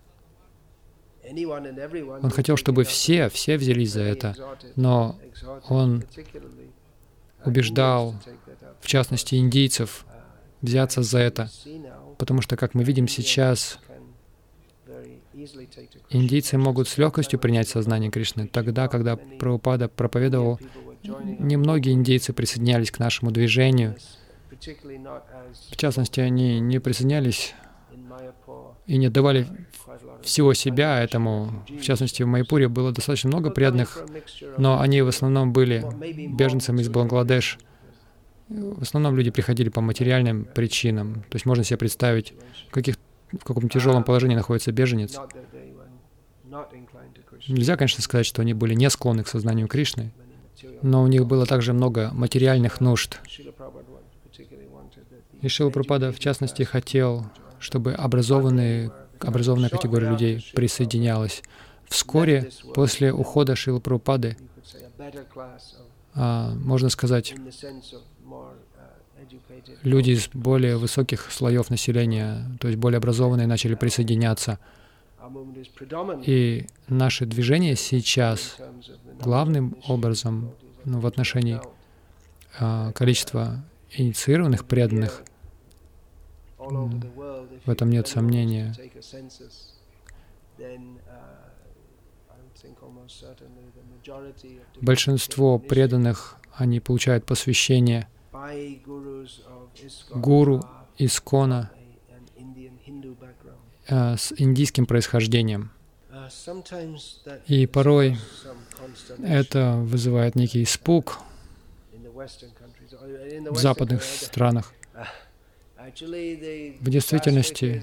он 1.29 2.31
хотел, 2.31 2.57
чтобы 2.57 2.85
все, 2.85 3.29
все 3.29 3.57
взялись 3.57 3.93
за 3.93 4.03
это, 4.03 4.35
но 4.77 5.19
он 5.69 6.05
убеждал, 7.45 8.15
в 8.81 8.87
частности, 8.87 9.37
индийцев, 9.37 10.07
взяться 10.62 11.03
за 11.03 11.19
это. 11.19 11.51
Потому 12.19 12.43
что, 12.43 12.57
как 12.57 12.75
мы 12.75 12.85
видим 12.85 13.09
сейчас, 13.09 13.79
индийцы 16.11 16.59
могут 16.59 16.89
с 16.89 16.99
легкостью 16.99 17.39
принять 17.39 17.69
сознание 17.69 18.11
Кришны. 18.11 18.47
Тогда, 18.47 18.89
когда 18.89 19.17
Прабхупада 19.17 19.89
проповедовал, 19.89 20.59
немногие 21.03 21.95
индейцы 21.95 22.33
присоединялись 22.33 22.91
к 22.91 22.99
нашему 22.99 23.31
движению. 23.31 23.97
В 25.71 25.77
частности, 25.77 26.21
они 26.21 26.61
не 26.61 26.79
присоединялись 26.79 27.55
и 28.87 28.97
не 28.97 29.09
давали 29.09 29.47
всего 30.22 30.55
себя 30.55 31.00
этому. 31.02 31.64
В 31.68 31.83
частности, 31.83 32.22
в 32.22 32.26
Майпуре 32.26 32.68
было 32.68 32.92
достаточно 32.92 33.29
много 33.29 33.50
преданных, 33.50 34.05
но 34.59 34.81
они 34.81 35.02
в 35.02 35.09
основном 35.09 35.52
были 35.52 35.85
беженцами 36.29 36.83
из 36.83 36.88
Бангладеш. 36.88 37.59
В 38.48 38.83
основном 38.83 39.16
люди 39.16 39.31
приходили 39.31 39.68
по 39.68 39.81
материальным 39.81 40.44
причинам. 40.44 41.24
То 41.31 41.37
есть 41.37 41.46
можно 41.46 41.64
себе 41.64 41.79
представить, 41.79 42.33
в, 42.68 42.72
каких, 42.72 42.96
в 43.33 43.44
каком 43.44 43.68
тяжелом 43.68 44.05
положении 44.05 44.37
находится 44.37 44.70
беженец. 44.72 45.18
Нельзя, 47.48 47.76
конечно, 47.76 48.02
сказать, 48.02 48.26
что 48.26 48.42
они 48.42 48.55
были 48.55 48.74
не 48.74 48.88
склонны 48.88 49.24
к 49.24 49.29
сознанию 49.29 49.68
Кришны, 49.68 50.12
но 50.83 51.02
у 51.02 51.07
них 51.07 51.26
было 51.26 51.44
также 51.46 51.72
много 51.72 52.11
материальных 52.12 52.81
нужд. 52.81 53.20
И 55.42 55.48
Шила 55.48 55.70
Пропада, 55.70 56.12
в 56.12 56.18
частности, 56.18 56.62
хотел, 56.62 57.26
чтобы 57.59 57.92
образованные 57.92 58.92
образованная 59.20 59.70
категория 59.70 60.11
людей 60.11 60.44
присоединялась. 60.55 61.42
Вскоре 61.88 62.50
после 62.74 63.12
ухода 63.12 63.55
Шилы 63.55 63.81
Прабхупады, 63.81 64.37
а, 66.14 66.52
можно 66.55 66.88
сказать, 66.88 67.35
люди 69.83 70.11
из 70.11 70.29
более 70.33 70.76
высоких 70.76 71.31
слоев 71.31 71.70
населения, 71.70 72.44
то 72.61 72.68
есть 72.68 72.79
более 72.79 72.98
образованные, 72.98 73.46
начали 73.46 73.74
присоединяться. 73.74 74.59
И 76.24 76.66
наше 76.88 77.26
движение 77.26 77.76
сейчас 77.76 78.57
главным 79.20 79.76
образом 79.87 80.52
ну, 80.85 81.00
в 81.00 81.07
отношении 81.07 81.61
а, 82.59 82.92
количества 82.92 83.64
инициированных 83.90 84.66
преданных— 84.66 85.22
в 86.70 87.70
этом 87.70 87.90
нет 87.90 88.09
сомнения. 88.09 88.74
Большинство 94.81 95.59
преданных, 95.59 96.38
они 96.55 96.81
получают 96.81 97.24
посвящение 97.24 98.09
гуру 100.11 100.62
Искона 100.98 101.70
э, 103.87 104.16
с 104.16 104.33
индийским 104.37 104.87
происхождением. 104.87 105.70
И 107.46 107.66
порой 107.66 108.16
это 109.22 109.76
вызывает 109.76 110.35
некий 110.35 110.62
испуг 110.62 111.18
в 113.50 113.57
западных 113.57 114.02
странах. 114.02 114.72
В 116.81 116.90
действительности 116.90 117.83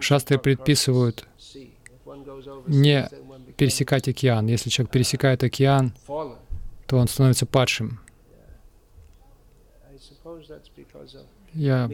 шастры 0.00 0.38
предписывают 0.38 1.26
не 2.66 3.08
пересекать 3.56 4.08
океан. 4.08 4.46
Если 4.46 4.70
человек 4.70 4.92
пересекает 4.92 5.44
океан, 5.44 5.92
то 6.06 6.96
он 6.96 7.08
становится 7.08 7.46
падшим. 7.46 8.00
Я 11.52 11.90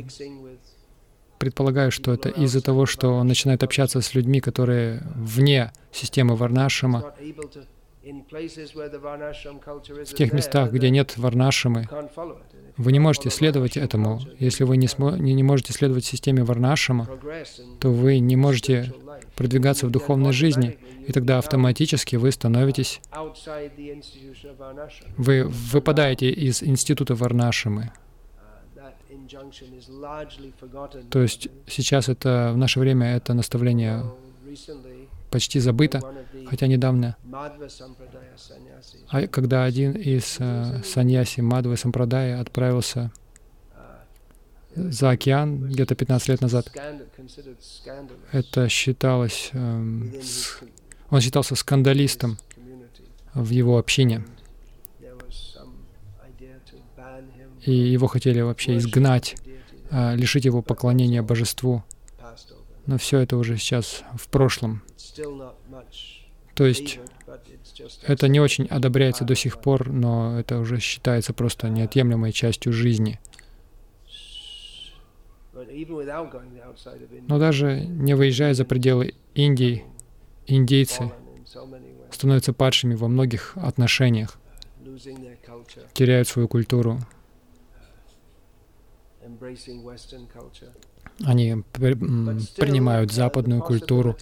предполагаю, 1.38 1.90
что 1.90 2.14
это 2.14 2.29
из-за 2.29 2.62
того, 2.62 2.87
что 2.87 3.09
он 3.09 3.26
начинает 3.26 3.62
общаться 3.62 4.00
с 4.00 4.14
людьми, 4.14 4.40
которые 4.40 5.02
вне 5.14 5.72
системы 5.92 6.37
Варнашама, 6.37 7.14
в 10.05 10.14
тех 10.14 10.33
местах, 10.33 10.73
где 10.73 10.90
нет 10.90 11.16
Варнашамы, 11.16 11.88
вы 12.77 12.92
не 12.92 12.99
можете 13.01 13.31
следовать 13.31 13.77
этому. 13.77 14.21
Если 14.38 14.64
вы 14.64 14.77
не, 14.77 14.87
смо- 14.87 15.19
не 15.19 15.42
можете 15.42 15.73
следовать 15.73 16.05
системе 16.05 16.45
Варнашама, 16.45 17.09
то 17.81 17.90
вы 17.90 18.19
не 18.19 18.37
можете 18.37 18.92
продвигаться 19.35 19.87
в 19.87 19.90
духовной 19.90 20.33
жизни, 20.33 20.79
и 21.07 21.12
тогда 21.12 21.38
автоматически 21.38 22.16
вы 22.16 22.31
становитесь, 22.31 23.01
вы 25.16 25.45
выпадаете 25.45 26.31
из 26.31 26.62
института 26.62 27.14
Варнашамы. 27.14 27.92
То 31.11 31.23
есть 31.23 31.49
сейчас 31.66 32.09
это, 32.09 32.53
в 32.55 32.57
наше 32.57 32.79
время 32.79 33.16
это 33.16 33.35
наставление 33.35 34.05
почти 35.31 35.59
забыто, 35.59 36.03
хотя 36.48 36.66
недавно, 36.66 37.16
а 39.09 39.26
когда 39.26 39.64
один 39.64 39.92
из 39.92 40.37
э, 40.38 40.82
саньяси 40.85 41.40
Мадвы 41.40 41.76
Сампрадая 41.76 42.40
отправился 42.40 43.11
за 44.76 45.11
океан 45.11 45.68
где-то 45.68 45.94
15 45.94 46.28
лет 46.28 46.40
назад, 46.40 46.70
это 48.32 48.68
считалось, 48.68 49.50
э, 49.52 50.20
с, 50.22 50.61
он 51.11 51.20
считался 51.20 51.54
скандалистом 51.54 52.38
в 53.35 53.50
его 53.50 53.78
общине. 53.78 54.24
И 57.62 57.72
его 57.72 58.06
хотели 58.06 58.40
вообще 58.42 58.76
изгнать, 58.76 59.37
э, 59.90 60.14
лишить 60.14 60.44
его 60.44 60.62
поклонения 60.62 61.22
божеству. 61.22 61.82
Но 62.87 62.98
все 62.98 63.18
это 63.18 63.37
уже 63.37 63.56
сейчас 63.56 64.04
в 64.14 64.28
прошлом. 64.28 64.82
То 66.57 66.64
есть 66.64 66.99
это 68.03 68.29
не 68.29 68.40
очень 68.40 68.66
одобряется 68.66 69.25
до 69.25 69.35
сих 69.35 69.61
пор, 69.61 69.90
но 69.90 70.40
это 70.40 70.59
уже 70.59 70.81
считается 70.81 71.33
просто 71.35 71.69
неотъемлемой 71.69 72.33
частью 72.33 72.73
жизни. 72.73 73.21
Но 77.29 77.38
даже 77.38 77.81
не 77.81 78.14
выезжая 78.14 78.55
за 78.55 78.64
пределы 78.64 79.14
Индии, 79.35 79.85
индейцы 80.47 81.12
становятся 82.11 82.55
падшими 82.55 82.95
во 82.95 83.09
многих 83.09 83.53
отношениях, 83.57 84.38
теряют 85.92 86.29
свою 86.29 86.49
культуру, 86.49 86.99
они 91.25 91.62
принимают 92.57 93.12
западную 93.12 93.62
культуру, 93.62 94.16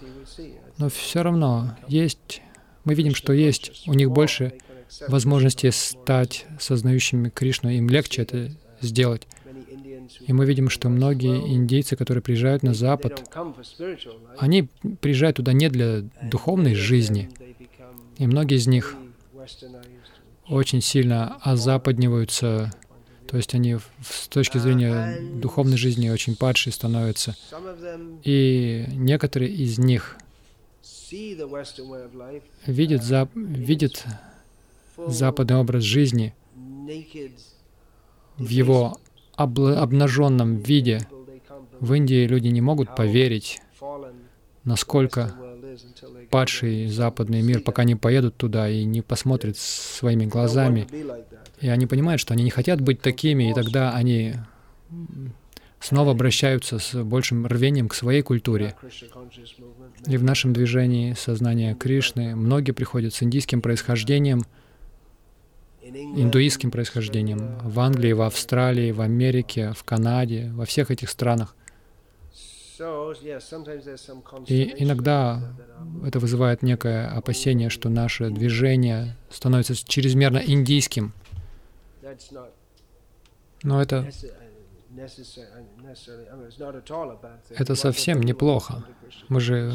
но 0.78 0.88
все 0.88 1.22
равно 1.22 1.76
есть, 1.88 2.42
мы 2.84 2.94
видим, 2.94 3.14
что 3.14 3.32
есть 3.32 3.84
у 3.86 3.94
них 3.94 4.10
больше 4.10 4.54
возможностей 5.08 5.70
стать 5.70 6.46
сознающими 6.60 7.28
Кришну, 7.28 7.70
им 7.70 7.88
легче 7.88 8.22
это 8.22 8.50
сделать. 8.80 9.26
И 10.26 10.32
мы 10.32 10.44
видим, 10.44 10.68
что 10.68 10.88
многие 10.88 11.54
индейцы, 11.54 11.96
которые 11.96 12.22
приезжают 12.22 12.62
на 12.62 12.74
Запад, 12.74 13.24
они 14.38 14.68
приезжают 15.00 15.36
туда 15.36 15.52
не 15.52 15.68
для 15.68 16.02
духовной 16.22 16.74
жизни, 16.74 17.30
и 18.18 18.26
многие 18.26 18.56
из 18.56 18.66
них 18.66 18.96
очень 20.46 20.80
сильно 20.80 21.36
озападниваются 21.42 22.72
то 23.26 23.38
есть 23.38 23.54
они 23.54 23.78
с 24.06 24.28
точки 24.28 24.58
зрения 24.58 25.18
духовной 25.40 25.76
жизни 25.76 26.08
очень 26.08 26.36
падшие 26.36 26.72
становятся. 26.72 27.34
И 28.22 28.84
некоторые 28.92 29.50
из 29.50 29.78
них 29.78 30.18
видят, 32.66 33.02
за, 33.02 33.28
видят 33.34 34.04
западный 34.96 35.56
образ 35.56 35.82
жизни 35.84 36.34
в 38.36 38.48
его 38.48 38.98
обла- 39.36 39.76
обнаженном 39.76 40.56
виде. 40.56 41.06
В 41.80 41.94
Индии 41.94 42.26
люди 42.26 42.48
не 42.48 42.60
могут 42.60 42.94
поверить, 42.94 43.60
насколько 44.64 45.34
падший 46.30 46.88
западный 46.88 47.42
мир, 47.42 47.60
пока 47.60 47.84
не 47.84 47.94
поедут 47.94 48.36
туда 48.36 48.68
и 48.68 48.84
не 48.84 49.02
посмотрят 49.02 49.56
своими 49.56 50.26
глазами. 50.26 50.86
И 51.60 51.68
они 51.68 51.86
понимают, 51.86 52.20
что 52.20 52.34
они 52.34 52.44
не 52.44 52.50
хотят 52.50 52.80
быть 52.80 53.00
такими, 53.00 53.50
и 53.50 53.54
тогда 53.54 53.92
они 53.92 54.34
снова 55.84 56.12
обращаются 56.12 56.78
с 56.78 56.94
большим 57.02 57.46
рвением 57.46 57.88
к 57.88 57.94
своей 57.94 58.22
культуре. 58.22 58.74
И 60.06 60.16
в 60.16 60.24
нашем 60.24 60.52
движении 60.52 61.12
сознания 61.12 61.74
Кришны 61.74 62.34
многие 62.34 62.72
приходят 62.72 63.12
с 63.12 63.22
индийским 63.22 63.60
происхождением, 63.60 64.44
индуистским 65.82 66.70
происхождением 66.70 67.58
в 67.62 67.78
Англии, 67.80 68.12
в 68.12 68.22
Австралии, 68.22 68.92
в 68.92 69.02
Америке, 69.02 69.72
в 69.76 69.84
Канаде, 69.84 70.50
во 70.54 70.64
всех 70.64 70.90
этих 70.90 71.10
странах. 71.10 71.54
И 74.48 74.74
иногда 74.78 75.54
это 76.04 76.18
вызывает 76.18 76.62
некое 76.62 77.06
опасение, 77.06 77.68
что 77.68 77.88
наше 77.90 78.30
движение 78.30 79.16
становится 79.30 79.76
чрезмерно 79.76 80.38
индийским. 80.38 81.12
Но 83.62 83.80
это, 83.80 84.10
это 87.50 87.74
совсем 87.74 88.22
неплохо. 88.22 88.84
Мы 89.28 89.40
же 89.40 89.72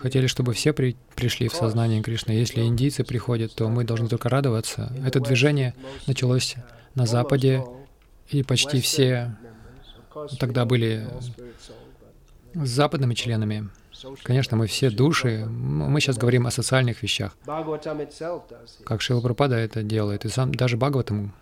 хотели, 0.00 0.26
чтобы 0.26 0.52
все 0.52 0.72
при, 0.72 0.96
пришли 1.14 1.48
в 1.48 1.54
сознание 1.54 2.02
Кришны. 2.02 2.32
Если 2.32 2.62
индийцы 2.62 3.04
приходят, 3.04 3.54
то 3.54 3.68
мы 3.68 3.84
должны 3.84 4.08
только 4.08 4.28
радоваться. 4.28 4.92
Это 5.04 5.20
движение 5.20 5.74
началось 6.06 6.56
на 6.94 7.06
Западе, 7.06 7.64
и 8.28 8.42
почти 8.42 8.80
все 8.80 9.36
тогда 10.38 10.64
были 10.64 11.08
с 12.54 12.68
западными 12.68 13.14
членами. 13.14 13.68
Конечно, 14.22 14.56
мы 14.56 14.66
все 14.68 14.90
души, 14.90 15.44
мы 15.46 16.00
сейчас 16.00 16.18
говорим 16.18 16.46
о 16.46 16.50
социальных 16.50 17.02
вещах. 17.02 17.36
Как 18.84 19.00
Шила 19.00 19.20
Прабхупада 19.20 19.56
это 19.56 19.82
делает, 19.82 20.24
и 20.24 20.28
сам 20.28 20.54
даже 20.54 20.76
Бхагаватам 20.76 21.34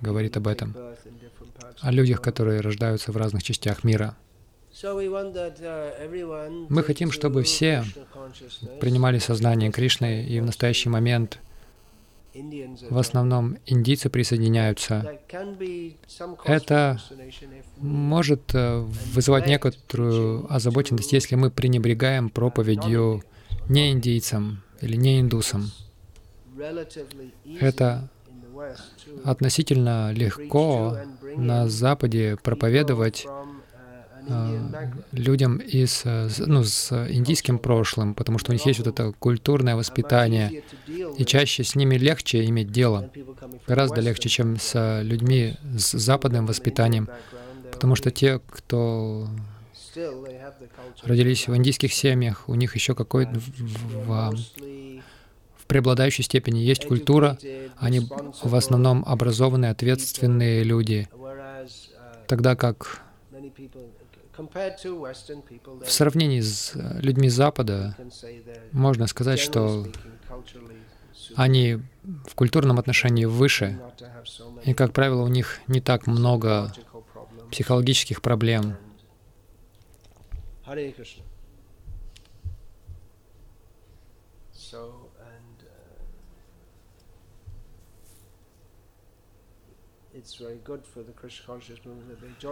говорит 0.00 0.36
об 0.36 0.48
этом, 0.48 0.74
о 1.80 1.90
людях, 1.90 2.20
которые 2.20 2.60
рождаются 2.60 3.12
в 3.12 3.16
разных 3.16 3.42
частях 3.42 3.84
мира. 3.84 4.16
Мы 6.68 6.82
хотим, 6.82 7.10
чтобы 7.10 7.42
все 7.42 7.84
принимали 8.80 9.18
сознание 9.18 9.72
Кришны, 9.72 10.24
и 10.24 10.40
в 10.40 10.44
настоящий 10.44 10.88
момент 10.88 11.40
в 12.90 12.98
основном 12.98 13.56
индийцы 13.66 14.10
присоединяются. 14.10 15.18
Это 16.44 17.00
может 17.78 18.54
э, 18.54 18.78
вызывать 19.14 19.46
некоторую 19.46 20.52
озабоченность, 20.52 21.12
если 21.12 21.34
мы 21.34 21.50
пренебрегаем 21.50 22.30
проповедью 22.30 23.24
не 23.68 23.90
индийцам 23.90 24.62
или 24.80 24.96
не 24.96 25.20
индусам. 25.20 25.72
Это 27.60 28.08
относительно 29.24 30.12
легко 30.12 30.98
на 31.36 31.68
Западе 31.68 32.36
проповедовать 32.42 33.26
э, 34.26 34.90
людям 35.12 35.58
из, 35.58 36.02
э, 36.04 36.28
ну, 36.46 36.64
с 36.64 36.92
индийским 37.10 37.58
прошлым, 37.58 38.14
потому 38.14 38.38
что 38.38 38.50
у 38.50 38.54
них 38.54 38.64
есть 38.66 38.78
вот 38.78 38.88
это 38.88 39.12
культурное 39.18 39.76
воспитание, 39.76 40.62
и 40.86 41.24
чаще 41.24 41.64
с 41.64 41.74
ними 41.74 41.96
легче 41.96 42.44
иметь 42.46 42.70
дело, 42.70 43.10
гораздо 43.66 44.00
легче, 44.00 44.28
чем 44.28 44.58
с 44.58 45.00
людьми 45.02 45.56
с 45.76 45.96
западным 45.98 46.46
воспитанием, 46.46 47.08
потому 47.72 47.94
что 47.94 48.10
те, 48.10 48.40
кто 48.50 49.28
родились 51.04 51.48
в 51.48 51.56
индийских 51.56 51.92
семьях, 51.92 52.48
у 52.48 52.54
них 52.54 52.74
еще 52.74 52.94
какой-то 52.94 53.40
преобладающей 55.68 56.24
степени. 56.24 56.58
Есть 56.58 56.86
культура, 56.86 57.38
они 57.76 58.00
в 58.42 58.54
основном 58.54 59.04
образованные, 59.06 59.70
ответственные 59.70 60.64
люди, 60.64 61.08
тогда 62.26 62.56
как 62.56 63.02
в 65.84 65.90
сравнении 65.90 66.40
с 66.40 66.72
людьми 66.74 67.28
Запада 67.28 67.96
можно 68.72 69.06
сказать, 69.06 69.38
что 69.38 69.86
они 71.34 71.80
в 72.26 72.34
культурном 72.34 72.78
отношении 72.78 73.26
выше, 73.26 73.78
и, 74.64 74.74
как 74.74 74.92
правило, 74.92 75.22
у 75.22 75.28
них 75.28 75.60
не 75.66 75.80
так 75.80 76.06
много 76.06 76.72
психологических 77.50 78.22
проблем. 78.22 78.76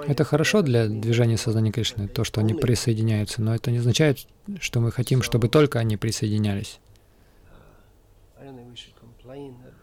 Это 0.06 0.24
хорошо 0.24 0.62
для 0.62 0.86
движения 0.88 1.36
сознания 1.36 1.72
Кришны, 1.72 2.08
то, 2.08 2.24
что 2.24 2.40
они 2.40 2.54
присоединяются, 2.54 3.42
но 3.42 3.54
это 3.54 3.70
не 3.70 3.78
означает, 3.78 4.26
что 4.60 4.80
мы 4.80 4.92
хотим, 4.92 5.22
чтобы 5.22 5.48
только 5.48 5.78
они 5.78 5.96
присоединялись. 5.96 6.80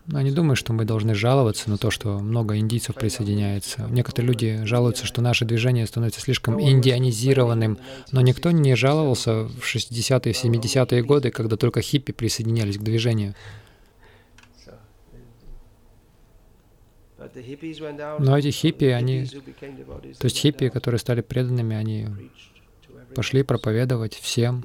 Но 0.05 0.17
я 0.17 0.23
не 0.23 0.31
думаю, 0.31 0.55
что 0.57 0.73
мы 0.73 0.83
должны 0.83 1.15
жаловаться 1.15 1.69
на 1.69 1.77
то, 1.77 1.89
что 1.89 2.19
много 2.19 2.57
индийцев 2.57 2.95
присоединяется. 2.95 3.87
Некоторые 3.89 4.27
люди 4.27 4.61
жалуются, 4.65 5.05
что 5.05 5.21
наше 5.21 5.45
движение 5.45 5.87
становится 5.87 6.19
слишком 6.19 6.61
индианизированным, 6.61 7.77
но 8.11 8.21
никто 8.21 8.51
не 8.51 8.75
жаловался 8.75 9.45
в 9.45 9.63
60-е, 9.63 10.33
70-е 10.33 11.03
годы, 11.03 11.31
когда 11.31 11.55
только 11.55 11.81
хиппи 11.81 12.11
присоединялись 12.11 12.77
к 12.77 12.81
движению. 12.81 13.33
Но 18.19 18.37
эти 18.37 18.51
хиппи, 18.51 18.85
они, 18.85 19.25
то 19.25 20.25
есть 20.25 20.37
хиппи, 20.37 20.69
которые 20.69 20.99
стали 20.99 21.21
преданными, 21.21 21.75
они 21.75 22.07
пошли 23.15 23.43
проповедовать 23.43 24.15
всем. 24.15 24.63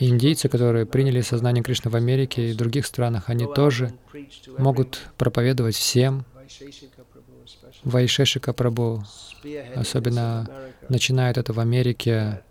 И 0.00 0.08
индийцы, 0.08 0.48
которые 0.48 0.84
приняли 0.86 1.20
сознание 1.20 1.62
Кришны 1.62 1.90
в 1.90 1.96
Америке 1.96 2.50
и 2.50 2.52
в 2.52 2.56
других 2.56 2.86
странах, 2.86 3.30
они 3.30 3.46
тоже 3.46 3.92
могут 4.58 5.00
проповедовать 5.16 5.76
всем. 5.76 6.24
Вайшешика 7.84 8.52
Прабhu 8.52 9.02
особенно 9.76 10.48
начинает 10.88 11.38
это 11.38 11.52
в 11.52 11.60
Америке. 11.60 12.42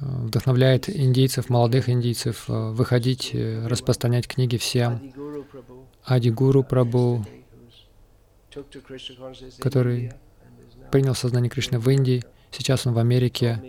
Вдохновляет 0.00 0.90
индийцев, 0.90 1.48
молодых 1.48 1.88
индийцев 1.88 2.44
э, 2.48 2.70
выходить, 2.72 3.30
э, 3.32 3.66
распространять 3.66 4.28
книги 4.28 4.58
всем. 4.58 5.12
Ади 6.04 6.28
Гуру 6.28 6.62
Прабhu, 6.62 7.24
который 9.58 10.12
принял 10.92 11.14
сознание 11.14 11.48
Кришны 11.48 11.78
в 11.78 11.88
Индии, 11.88 12.22
сейчас 12.50 12.86
он 12.86 12.92
в 12.92 12.98
Америке. 12.98 13.62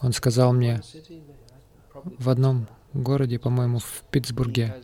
Он 0.00 0.12
сказал 0.12 0.52
мне 0.52 0.80
в 2.18 2.28
одном 2.28 2.68
городе, 2.92 3.38
по-моему, 3.40 3.78
в 3.78 4.04
Питтсбурге, 4.10 4.76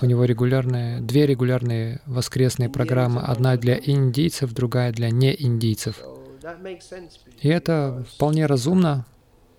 у 0.00 0.06
него 0.06 0.24
регулярные, 0.24 1.00
две 1.00 1.26
регулярные 1.26 2.00
воскресные 2.06 2.68
программы, 2.68 3.20
одна 3.20 3.56
для 3.56 3.78
индийцев, 3.78 4.52
другая 4.52 4.92
для 4.92 5.10
неиндийцев. 5.10 6.02
И 7.40 7.48
это 7.48 8.04
вполне 8.14 8.46
разумно, 8.46 9.06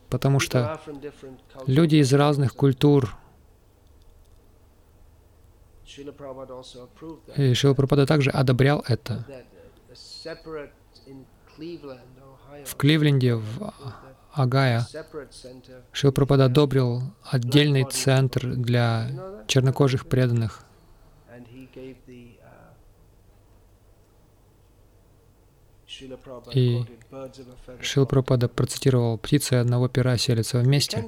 потому 0.10 0.40
что 0.40 0.80
люди 1.68 1.98
из 1.98 2.14
разных 2.14 2.56
культур, 2.56 3.16
и 7.36 7.54
Шила 7.54 7.74
Прабхупада 7.74 8.06
также 8.06 8.30
одобрял 8.32 8.84
это. 8.88 9.26
В 12.66 12.76
Кливленде, 12.76 13.36
в 13.36 13.74
Агая, 14.34 14.88
Шилпрапада 15.92 16.46
одобрил 16.46 17.04
отдельный 17.24 17.86
центр 17.86 18.48
для 18.56 19.12
чернокожих 19.48 20.08
преданных. 20.08 20.66
И 26.54 26.84
Шилпрапада 27.82 28.48
процитировал, 28.50 29.18
птицы 29.18 29.54
одного 29.54 29.88
пера 29.88 30.18
селятся 30.18 30.60
вместе. 30.60 31.06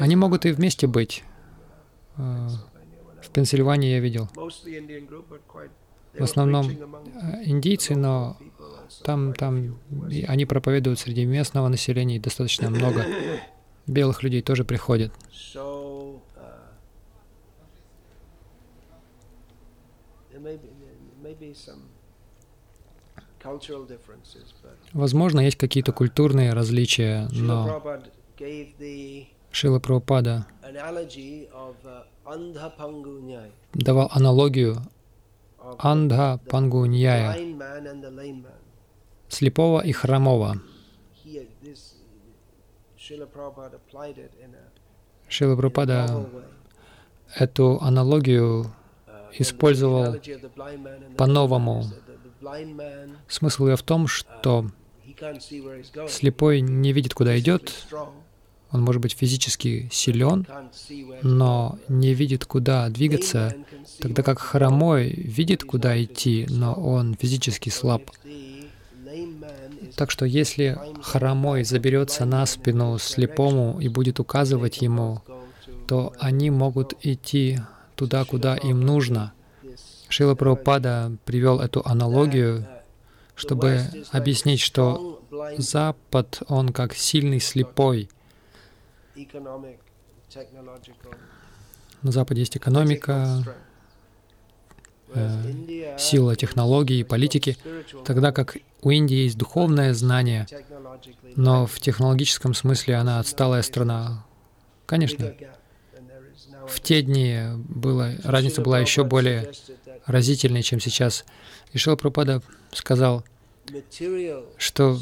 Они 0.00 0.16
могут 0.16 0.46
и 0.46 0.52
вместе 0.52 0.86
быть. 0.86 1.24
Э, 2.16 2.48
в 3.22 3.30
Пенсильвании 3.30 3.90
я 3.90 4.00
видел 4.00 4.28
в 6.18 6.22
основном 6.22 6.68
э, 6.70 7.44
индийцы, 7.44 7.94
но 7.94 8.36
там, 9.02 9.34
там 9.34 9.78
они 10.28 10.46
проповедуют 10.46 10.98
среди 10.98 11.24
местного 11.24 11.68
населения, 11.68 12.16
и 12.16 12.20
достаточно 12.20 12.70
много 12.70 13.04
белых 13.86 14.22
людей 14.22 14.42
тоже 14.42 14.64
приходят. 14.64 15.12
Возможно, 24.92 25.40
есть 25.40 25.56
какие-то 25.56 25.92
культурные 25.92 26.52
различия, 26.52 27.28
но 27.32 27.82
Шила 29.50 29.78
Прабхупада 29.78 30.46
давал 33.72 34.08
аналогию 34.12 34.76
Андха 35.78 36.40
Пангуньяя, 36.48 37.34
слепого 39.28 39.80
и 39.80 39.92
хромого. 39.92 40.60
Шила 45.28 45.56
Прабхупада 45.56 46.28
эту 47.34 47.78
аналогию 47.80 48.72
использовал 49.38 50.16
по-новому. 51.16 51.84
Смысл 53.28 53.66
ее 53.68 53.76
в 53.76 53.82
том, 53.82 54.06
что 54.06 54.70
слепой 56.08 56.60
не 56.60 56.92
видит, 56.92 57.14
куда 57.14 57.38
идет, 57.38 57.72
он 58.72 58.82
может 58.82 59.00
быть 59.00 59.12
физически 59.12 59.88
силен, 59.92 60.46
но 61.22 61.78
не 61.88 62.14
видит, 62.14 62.44
куда 62.44 62.88
двигаться, 62.88 63.54
тогда 64.00 64.22
как 64.22 64.38
хромой 64.38 65.10
видит, 65.10 65.64
куда 65.64 66.02
идти, 66.02 66.46
но 66.50 66.74
он 66.74 67.14
физически 67.14 67.70
слаб. 67.70 68.10
Так 69.96 70.10
что 70.10 70.26
если 70.26 70.78
хромой 71.02 71.64
заберется 71.64 72.24
на 72.24 72.44
спину 72.44 72.98
слепому 72.98 73.80
и 73.80 73.88
будет 73.88 74.20
указывать 74.20 74.82
ему, 74.82 75.22
то 75.86 76.12
они 76.18 76.50
могут 76.50 76.94
идти 77.02 77.60
туда, 77.94 78.24
куда 78.24 78.56
им 78.56 78.80
нужно. 78.80 79.32
Шила 80.08 80.34
Прабхупада 80.34 81.16
привел 81.24 81.60
эту 81.60 81.82
аналогию, 81.84 82.66
чтобы 83.34 83.80
объяснить, 84.12 84.60
что 84.60 85.22
Запад, 85.58 86.42
он 86.48 86.72
как 86.72 86.94
сильный 86.94 87.40
слепой, 87.40 88.08
на 92.02 92.12
Западе 92.12 92.40
есть 92.40 92.56
экономика, 92.56 93.42
э, 95.14 95.98
сила 95.98 96.36
технологий 96.36 97.00
и 97.00 97.04
политики, 97.04 97.56
тогда 98.04 98.32
как 98.32 98.56
у 98.82 98.90
Индии 98.90 99.24
есть 99.24 99.38
духовное 99.38 99.94
знание, 99.94 100.46
но 101.34 101.66
в 101.66 101.80
технологическом 101.80 102.54
смысле 102.54 102.96
она 102.96 103.18
отсталая 103.18 103.62
страна. 103.62 104.24
Конечно, 104.84 105.34
в 106.68 106.80
те 106.80 107.02
дни 107.02 107.40
было, 107.68 108.12
разница 108.24 108.60
была 108.60 108.78
еще 108.80 109.04
более 109.04 109.50
разительной, 110.06 110.62
чем 110.62 110.80
сейчас. 110.80 111.24
И 111.72 111.78
Шила 111.78 111.96
Пропада 111.96 112.42
сказал, 112.72 113.24
что 114.58 114.98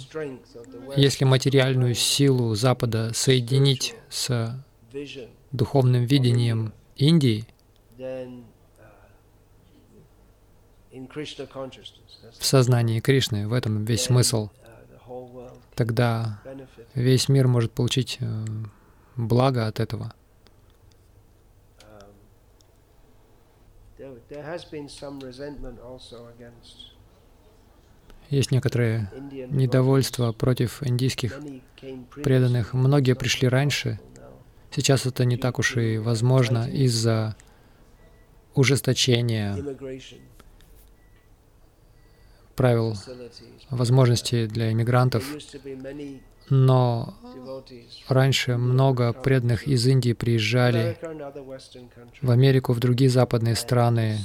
если 0.96 1.24
материальную 1.24 1.94
силу 1.94 2.54
Запада 2.54 3.12
соединить 3.14 3.94
с 4.08 4.58
духовным 5.52 6.04
видением 6.04 6.72
Индии, 6.96 7.46
в 12.38 12.46
сознании 12.46 13.00
Кришны, 13.00 13.48
в 13.48 13.52
этом 13.52 13.84
весь 13.84 14.04
смысл, 14.04 14.50
тогда 15.74 16.40
весь 16.94 17.28
мир 17.28 17.48
может 17.48 17.72
получить 17.72 18.18
э, 18.20 18.44
благо 19.16 19.66
от 19.66 19.80
этого. 19.80 20.14
Есть 28.30 28.50
некоторое 28.50 29.10
недовольство 29.50 30.32
против 30.32 30.82
индийских 30.82 31.40
преданных. 32.22 32.72
Многие 32.72 33.14
пришли 33.14 33.48
раньше. 33.48 34.00
Сейчас 34.70 35.06
это 35.06 35.24
не 35.24 35.36
так 35.36 35.58
уж 35.58 35.76
и 35.76 35.98
возможно 35.98 36.68
из-за 36.68 37.36
ужесточения 38.54 39.56
правил 42.56 42.96
возможностей 43.70 44.46
для 44.46 44.72
иммигрантов. 44.72 45.24
Но 46.50 47.14
раньше 48.08 48.56
много 48.56 49.12
преданных 49.12 49.66
из 49.66 49.86
Индии 49.86 50.12
приезжали 50.12 50.98
в 52.20 52.30
Америку, 52.30 52.72
в 52.72 52.80
другие 52.80 53.10
западные 53.10 53.54
страны 53.54 54.18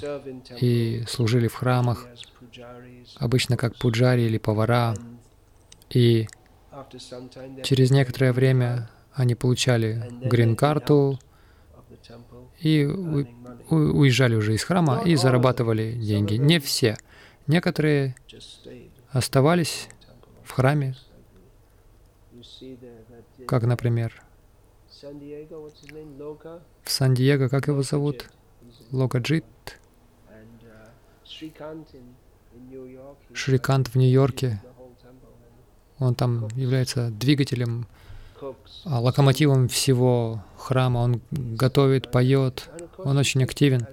и 0.60 1.03
служили 1.08 1.47
в 1.47 1.55
храмах, 1.55 2.08
обычно 3.17 3.58
как 3.58 3.75
пуджари 3.77 4.23
или 4.23 4.38
повара. 4.38 4.95
И 5.89 6.27
через 7.63 7.91
некоторое 7.91 8.34
время 8.34 8.89
они 9.13 9.36
получали 9.36 10.03
грин-карту, 10.21 11.19
и 12.60 12.86
уезжали 12.86 14.36
уже 14.36 14.53
из 14.53 14.63
храма 14.63 15.01
и 15.05 15.15
зарабатывали 15.15 15.93
деньги. 15.93 16.36
Не 16.36 16.60
все. 16.60 16.97
Некоторые 17.47 18.15
оставались 19.12 19.88
в 20.43 20.51
храме, 20.51 20.95
как, 23.49 23.63
например, 23.63 24.13
в 24.83 26.91
Сан-Диего, 26.91 27.47
как 27.47 27.67
его 27.67 27.81
зовут? 27.81 28.29
Локаджит. 28.91 29.43
Шрикант 33.33 33.88
в 33.88 33.95
Нью-Йорке. 33.95 34.62
Он 35.97 36.13
там 36.13 36.47
является 36.49 37.09
двигателем, 37.09 37.88
а, 38.85 38.99
локомотивом 38.99 39.67
всего 39.67 40.43
храма. 40.55 40.99
Он 40.99 41.21
готовит, 41.31 42.12
поет. 42.12 42.69
Он 42.99 43.17
очень 43.17 43.43
активен. 43.43 43.88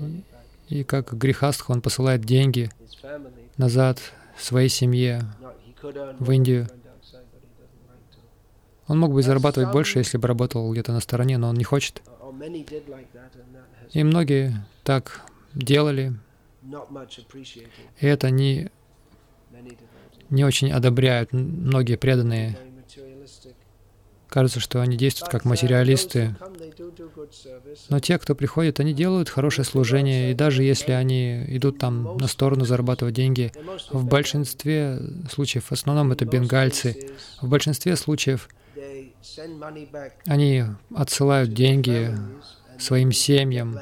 И, 0.00 0.80
и 0.80 0.82
как 0.82 1.16
грехастх 1.16 1.70
он 1.70 1.80
посылает 1.80 2.24
деньги 2.24 2.70
назад 3.56 4.00
своей 4.36 4.68
семье 4.68 5.22
в 6.18 6.28
Индию. 6.32 6.66
Он 8.88 8.98
мог 8.98 9.12
бы 9.12 9.22
зарабатывать 9.22 9.72
больше, 9.72 9.98
если 9.98 10.18
бы 10.18 10.28
работал 10.28 10.70
где-то 10.72 10.92
на 10.92 11.00
стороне, 11.00 11.38
но 11.38 11.48
он 11.48 11.56
не 11.56 11.64
хочет. 11.64 12.02
И 13.92 14.02
многие 14.02 14.54
так 14.84 15.22
делали, 15.54 16.14
и 18.00 18.06
это 18.06 18.30
не, 18.30 18.70
не 20.30 20.44
очень 20.44 20.72
одобряют 20.72 21.32
многие 21.32 21.96
преданные. 21.96 22.56
Кажется, 24.28 24.60
что 24.60 24.80
они 24.80 24.96
действуют 24.96 25.30
как 25.30 25.44
материалисты. 25.44 26.34
Но 27.90 28.00
те, 28.00 28.18
кто 28.18 28.34
приходит, 28.34 28.80
они 28.80 28.94
делают 28.94 29.28
хорошее 29.28 29.66
служение, 29.66 30.30
и 30.30 30.34
даже 30.34 30.62
если 30.62 30.92
они 30.92 31.44
идут 31.48 31.78
там 31.78 32.16
на 32.16 32.28
сторону 32.28 32.64
зарабатывать 32.64 33.14
деньги, 33.14 33.52
в 33.90 34.06
большинстве 34.06 35.00
случаев, 35.30 35.66
в 35.66 35.72
основном 35.72 36.12
это 36.12 36.24
бенгальцы, 36.24 37.10
в 37.42 37.48
большинстве 37.48 37.94
случаев 37.96 38.48
они 40.26 40.64
отсылают 40.94 41.52
деньги 41.52 42.10
своим 42.78 43.12
семьям, 43.12 43.78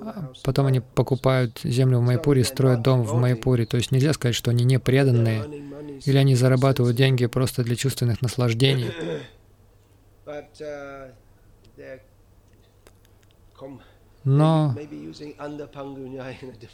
а 0.00 0.32
потом 0.42 0.66
они 0.66 0.80
покупают 0.80 1.60
землю 1.62 1.98
в 1.98 2.02
Майпуре, 2.02 2.44
строят 2.44 2.82
дом 2.82 3.02
в 3.02 3.14
Майпуре. 3.14 3.66
То 3.66 3.76
есть 3.76 3.92
нельзя 3.92 4.12
сказать, 4.12 4.34
что 4.34 4.50
они 4.50 4.64
не 4.64 4.78
преданные, 4.78 5.44
или 6.04 6.16
они 6.16 6.34
зарабатывают 6.34 6.96
деньги 6.96 7.26
просто 7.26 7.62
для 7.62 7.76
чувственных 7.76 8.22
наслаждений. 8.22 8.90
Но, 14.24 14.76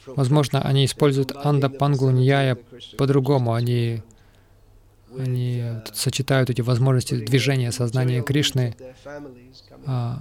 возможно, 0.07 0.61
они 0.63 0.85
используют 0.85 1.33
анда 1.35 1.71
пангуньяя 1.71 2.59
по-другому. 2.99 3.55
Они, 3.55 4.03
они 5.17 5.65
сочетают 5.93 6.51
эти 6.51 6.61
возможности 6.61 7.15
движения 7.15 7.73
сознания 7.73 8.23
Кришны 8.23 8.77
а, 9.87 10.21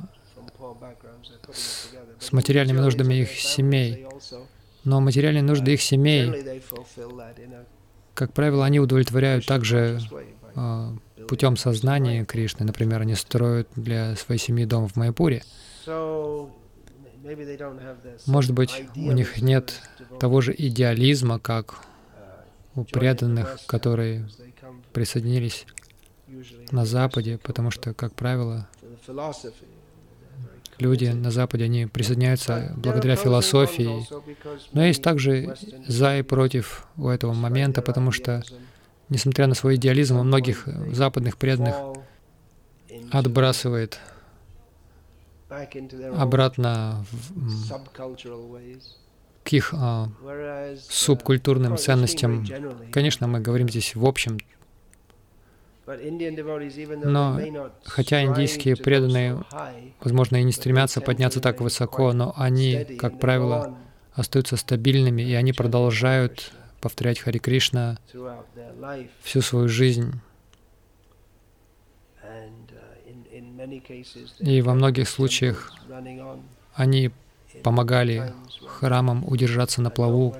с, 2.20 2.32
материальными 2.32 2.80
нуждами 2.80 3.16
их 3.16 3.32
семей. 3.32 4.06
Но 4.84 5.02
материальные 5.02 5.44
нужды 5.44 5.74
их 5.74 5.82
семей, 5.82 6.62
как 8.14 8.34
правило, 8.34 8.66
они 8.66 8.80
удовлетворяют 8.80 9.46
также 9.46 10.00
а, 10.56 10.96
путем 11.28 11.58
сознания 11.58 12.26
Кришны. 12.26 12.66
Например, 12.66 13.02
они 13.02 13.16
строят 13.16 13.68
для 13.76 14.16
своей 14.16 14.40
семьи 14.40 14.66
дом 14.66 14.88
в 14.88 14.96
Майпуре. 14.96 15.44
Может 18.26 18.54
быть, 18.54 18.84
у 18.96 19.12
них 19.12 19.42
нет 19.42 19.82
того 20.20 20.42
же 20.42 20.56
идеализма, 20.58 21.40
как 21.40 21.80
у 22.76 22.84
преданных, 22.84 23.60
которые 23.66 24.28
присоединились 24.98 25.68
на 26.72 26.84
Западе, 26.84 27.38
потому 27.38 27.70
что, 27.70 27.94
как 27.94 28.16
правило, 28.16 28.68
люди 30.80 31.06
на 31.06 31.30
Западе, 31.30 31.66
они 31.66 31.86
присоединяются 31.86 32.74
благодаря 32.78 33.16
философии. 33.16 34.08
Но 34.74 34.84
есть 34.84 35.04
также 35.04 35.56
за 35.88 36.18
и 36.18 36.24
против 36.24 36.88
у 36.98 37.10
этого 37.10 37.34
момента, 37.34 37.84
потому 37.84 38.12
что, 38.12 38.42
несмотря 39.10 39.46
на 39.46 39.54
свой 39.54 39.76
идеализм, 39.76 40.18
у 40.18 40.24
многих 40.24 40.68
западных 40.92 41.38
преданных 41.38 41.76
отбрасывает 43.12 44.00
обратно 46.16 47.06
в, 47.12 47.72
к 49.44 49.54
их 49.54 49.76
а, 49.78 50.10
субкультурным 50.90 51.78
ценностям. 51.78 52.44
Конечно, 52.92 53.28
мы 53.28 53.40
говорим 53.40 53.70
здесь 53.70 53.96
в 53.96 54.04
общем 54.04 54.40
но 55.88 57.40
хотя 57.86 58.24
индийские 58.24 58.76
преданные, 58.76 59.42
возможно, 60.02 60.36
и 60.36 60.44
не 60.44 60.52
стремятся 60.52 61.00
подняться 61.00 61.40
так 61.40 61.62
высоко, 61.62 62.12
но 62.12 62.34
они, 62.36 62.84
как 63.00 63.20
правило, 63.20 63.78
остаются 64.14 64.58
стабильными, 64.58 65.22
и 65.22 65.34
они 65.34 65.54
продолжают 65.54 66.52
повторять 66.82 67.20
Хари 67.20 67.38
Кришна 67.38 68.00
всю 69.22 69.42
свою 69.42 69.70
жизнь. 69.70 70.20
И 74.40 74.62
во 74.62 74.74
многих 74.74 75.08
случаях 75.08 75.74
они 76.74 77.12
помогали 77.64 78.34
храмам 78.66 79.24
удержаться 79.26 79.82
на 79.82 79.90
плаву 79.90 80.36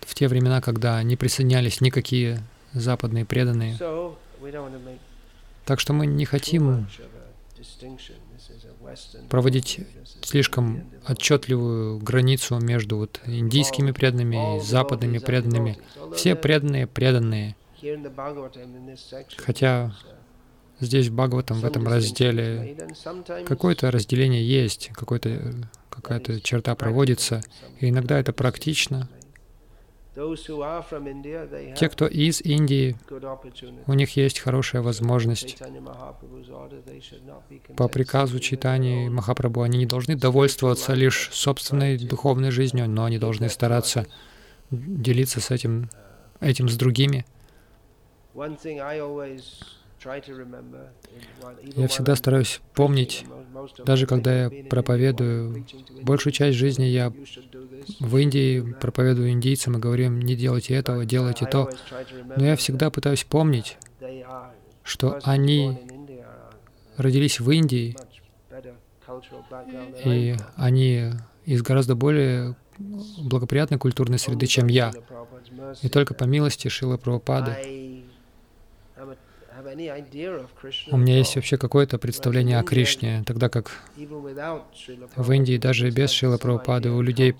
в 0.00 0.14
те 0.14 0.28
времена, 0.28 0.60
когда 0.60 1.02
не 1.02 1.16
присоединялись 1.16 1.80
никакие 1.80 2.40
западные 2.72 3.24
преданные. 3.24 3.76
Так 5.64 5.80
что 5.80 5.92
мы 5.92 6.06
не 6.06 6.24
хотим 6.24 6.86
проводить 9.28 9.80
слишком 10.22 10.84
отчетливую 11.06 11.98
границу 11.98 12.58
между 12.58 12.96
вот 12.98 13.20
индийскими 13.26 13.92
преданными 13.92 14.56
и 14.56 14.60
западными 14.60 15.18
преданными. 15.18 15.78
Все 16.14 16.34
преданные 16.34 16.86
преданные. 16.86 17.56
Хотя 19.36 19.94
здесь 20.80 21.08
в 21.08 21.14
Бхагаватам, 21.14 21.60
в 21.60 21.64
этом 21.64 21.86
разделе, 21.86 22.76
какое-то 23.46 23.90
разделение 23.90 24.46
есть, 24.46 24.90
какая-то 24.94 26.40
черта 26.40 26.74
проводится, 26.74 27.42
и 27.80 27.88
иногда 27.88 28.18
это 28.18 28.32
практично, 28.32 29.08
те, 31.76 31.88
кто 31.88 32.06
из 32.06 32.40
Индии, 32.40 32.96
у 33.86 33.92
них 33.94 34.16
есть 34.16 34.40
хорошая 34.40 34.82
возможность. 34.82 35.56
По 37.76 37.86
приказу 37.88 38.40
Читани 38.40 39.08
Махапрабху 39.08 39.62
они 39.62 39.78
не 39.78 39.86
должны 39.86 40.16
довольствоваться 40.16 40.94
лишь 40.94 41.30
собственной 41.32 41.98
духовной 41.98 42.50
жизнью, 42.50 42.88
но 42.88 43.04
они 43.04 43.18
должны 43.18 43.48
стараться 43.48 44.06
делиться 44.70 45.40
с 45.40 45.52
этим, 45.52 45.88
этим 46.40 46.68
с 46.68 46.76
другими. 46.76 47.24
Я 51.76 51.88
всегда 51.88 52.14
стараюсь 52.14 52.60
помнить, 52.74 53.24
даже 53.84 54.06
когда 54.06 54.44
я 54.44 54.64
проповедую, 54.68 55.66
большую 56.02 56.32
часть 56.32 56.56
жизни 56.56 56.84
я 56.84 57.12
в 57.98 58.16
Индии 58.16 58.60
проповедую 58.74 59.30
индийцам 59.30 59.76
и 59.76 59.80
говорю 59.80 60.06
им, 60.06 60.20
не 60.20 60.36
делайте 60.36 60.74
этого, 60.74 61.04
делайте 61.04 61.46
то. 61.46 61.70
Но 62.36 62.44
я 62.44 62.56
всегда 62.56 62.90
пытаюсь 62.90 63.24
помнить, 63.24 63.76
что 64.84 65.18
они 65.24 65.78
родились 66.96 67.40
в 67.40 67.50
Индии, 67.50 67.96
и 70.04 70.36
они 70.56 71.10
из 71.44 71.62
гораздо 71.62 71.96
более 71.96 72.54
благоприятной 72.78 73.78
культурной 73.78 74.18
среды, 74.18 74.46
чем 74.46 74.68
я. 74.68 74.92
И 75.82 75.88
только 75.88 76.14
по 76.14 76.24
милости 76.24 76.68
Шила 76.68 76.96
Прабхупады 76.96 77.87
у 80.90 80.96
меня 80.96 81.18
есть 81.18 81.36
вообще 81.36 81.56
какое-то 81.56 81.98
представление 81.98 82.58
о 82.58 82.62
Кришне, 82.62 83.22
тогда 83.26 83.48
как 83.48 83.70
в 83.96 85.32
Индии 85.32 85.58
даже 85.58 85.90
без 85.90 86.10
Шила 86.10 86.38
Прабхупады 86.38 86.90
у 86.90 87.02
людей 87.02 87.34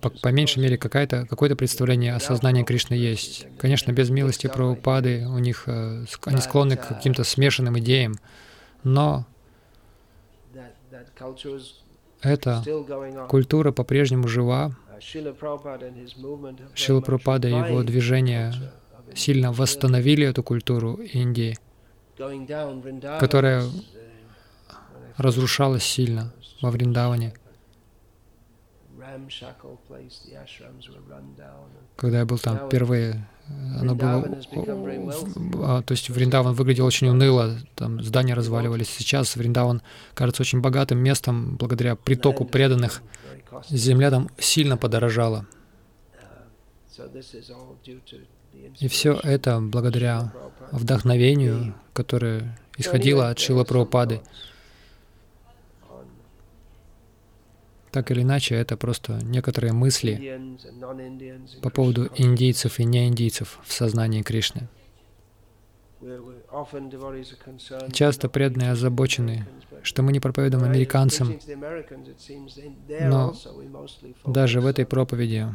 по, 0.00 0.10
по 0.10 0.28
меньшей 0.28 0.62
мере 0.62 0.76
какое-то 0.76 1.26
какое-то 1.26 1.56
представление 1.56 2.14
о 2.14 2.20
сознании 2.20 2.64
Кришны 2.64 2.94
есть. 2.94 3.46
Конечно, 3.58 3.92
без 3.92 4.10
милости 4.10 4.46
Прабхупады 4.46 5.26
у 5.26 5.38
них 5.38 5.64
э, 5.66 6.04
они 6.24 6.40
склонны 6.40 6.76
к 6.76 6.88
каким-то 6.88 7.24
смешанным 7.24 7.78
идеям, 7.78 8.16
но 8.84 9.26
эта 12.20 12.62
культура 13.28 13.72
по-прежнему 13.72 14.28
жива. 14.28 14.72
Шила 15.00 15.32
Прабхупада 17.00 17.48
и 17.48 17.52
его 17.52 17.82
движение 17.84 18.52
сильно 19.14 19.52
восстановили 19.52 20.26
эту 20.26 20.42
культуру 20.42 20.94
Индии. 20.94 21.56
которая 23.20 23.64
разрушалась 25.16 25.84
сильно 25.84 26.32
во 26.62 26.70
Вриндаване. 26.70 27.34
Когда 31.96 32.18
я 32.18 32.26
был 32.26 32.38
там 32.38 32.66
впервые, 32.66 33.28
оно 33.80 33.94
было... 33.94 34.24
А, 35.64 35.82
то 35.82 35.92
есть 35.92 36.08
Вриндаван 36.10 36.54
выглядел 36.54 36.86
очень 36.86 37.08
уныло, 37.08 37.56
там 37.74 38.02
здания 38.02 38.34
разваливались. 38.34 38.88
Сейчас 38.88 39.34
Вриндаван 39.36 39.82
кажется 40.14 40.42
очень 40.42 40.60
богатым 40.60 40.98
местом 40.98 41.56
благодаря 41.56 41.96
притоку 41.96 42.44
преданных. 42.44 43.02
Земля 43.68 44.10
там 44.10 44.28
сильно 44.38 44.76
подорожала. 44.76 45.46
И 48.78 48.88
все 48.88 49.18
это 49.22 49.60
благодаря 49.60 50.32
вдохновению, 50.72 51.74
которое 51.92 52.58
исходило 52.76 53.30
от 53.30 53.38
Шила 53.38 53.64
Прабхупады. 53.64 54.20
Так 57.90 58.10
или 58.10 58.22
иначе, 58.22 58.54
это 58.54 58.76
просто 58.76 59.18
некоторые 59.24 59.72
мысли 59.72 60.40
по 61.62 61.70
поводу 61.70 62.10
индийцев 62.16 62.78
и 62.78 62.84
неиндийцев 62.84 63.58
в 63.64 63.72
сознании 63.72 64.22
Кришны. 64.22 64.68
Часто 67.92 68.28
преданные 68.28 68.72
озабочены, 68.72 69.46
что 69.82 70.02
мы 70.02 70.12
не 70.12 70.20
проповедуем 70.20 70.64
американцам, 70.64 71.38
но 73.00 73.34
даже 74.26 74.60
в 74.60 74.66
этой 74.66 74.86
проповеди 74.86 75.46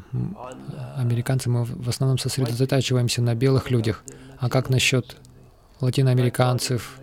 американцы 0.96 1.50
мы 1.50 1.64
в 1.64 1.90
основном 1.90 2.18
сосредотачиваемся 2.18 3.22
на 3.22 3.36
белых 3.36 3.72
людях. 3.72 4.04
А 4.38 4.50
как 4.50 4.70
насчет 4.70 5.18
латиноамериканцев 5.82 7.00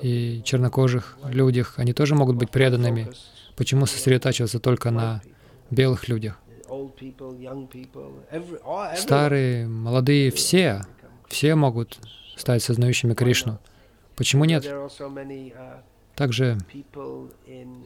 и 0.00 0.42
чернокожих 0.44 1.18
людях? 1.28 1.74
Они 1.76 1.92
тоже 1.92 2.14
могут 2.14 2.36
быть 2.36 2.50
преданными. 2.50 3.08
Почему 3.56 3.86
сосредотачиваться 3.86 4.58
только 4.58 4.90
на 4.90 5.22
белых 5.70 6.08
людях? 6.08 6.38
Старые, 8.96 9.68
молодые, 9.68 10.30
все, 10.30 10.82
все 11.28 11.54
могут 11.54 11.98
стать 12.36 12.62
сознающими 12.62 13.14
Кришну. 13.14 13.58
Почему 14.16 14.44
нет? 14.44 14.64
Также 16.14 16.58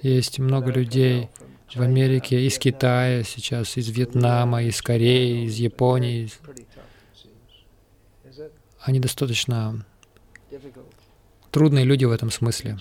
есть 0.02 0.38
много 0.38 0.70
людей 0.70 1.28
в 1.74 1.80
Америке, 1.80 2.44
из 2.46 2.58
Китая 2.58 3.22
сейчас, 3.22 3.76
из 3.76 3.88
Вьетнама, 3.88 4.62
из 4.62 4.80
Кореи, 4.82 5.46
из 5.46 5.56
Японии. 5.56 6.28
Они 8.80 9.00
достаточно 9.00 9.84
трудные 11.50 11.84
люди 11.84 12.04
в 12.04 12.10
этом 12.10 12.30
смысле. 12.30 12.76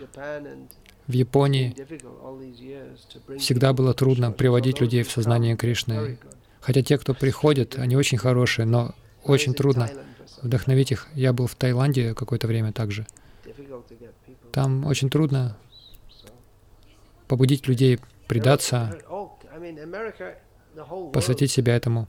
В 1.08 1.12
Японии 1.12 1.76
всегда 3.38 3.74
было 3.74 3.94
трудно 3.94 4.32
приводить 4.32 4.82
людей 4.82 5.04
в 5.04 5.12
сознание 5.12 5.56
Кришны. 5.56 6.18
Хотя 6.60 6.82
те, 6.82 6.98
кто 6.98 7.14
приходит, 7.14 7.78
они 7.78 7.96
очень 7.96 8.18
хорошие, 8.18 8.66
но 8.66 8.96
очень 9.24 9.54
трудно 9.54 9.90
вдохновить 10.42 10.92
их. 10.92 11.08
Я 11.14 11.32
был 11.32 11.48
в 11.48 11.56
Таиланде 11.56 12.16
какое-то 12.16 12.48
время 12.48 12.72
также. 12.72 13.06
Там 14.56 14.86
очень 14.86 15.10
трудно 15.10 15.58
побудить 17.28 17.68
людей 17.68 18.00
предаться, 18.26 18.98
посвятить 21.12 21.52
себя 21.52 21.76
этому. 21.76 22.08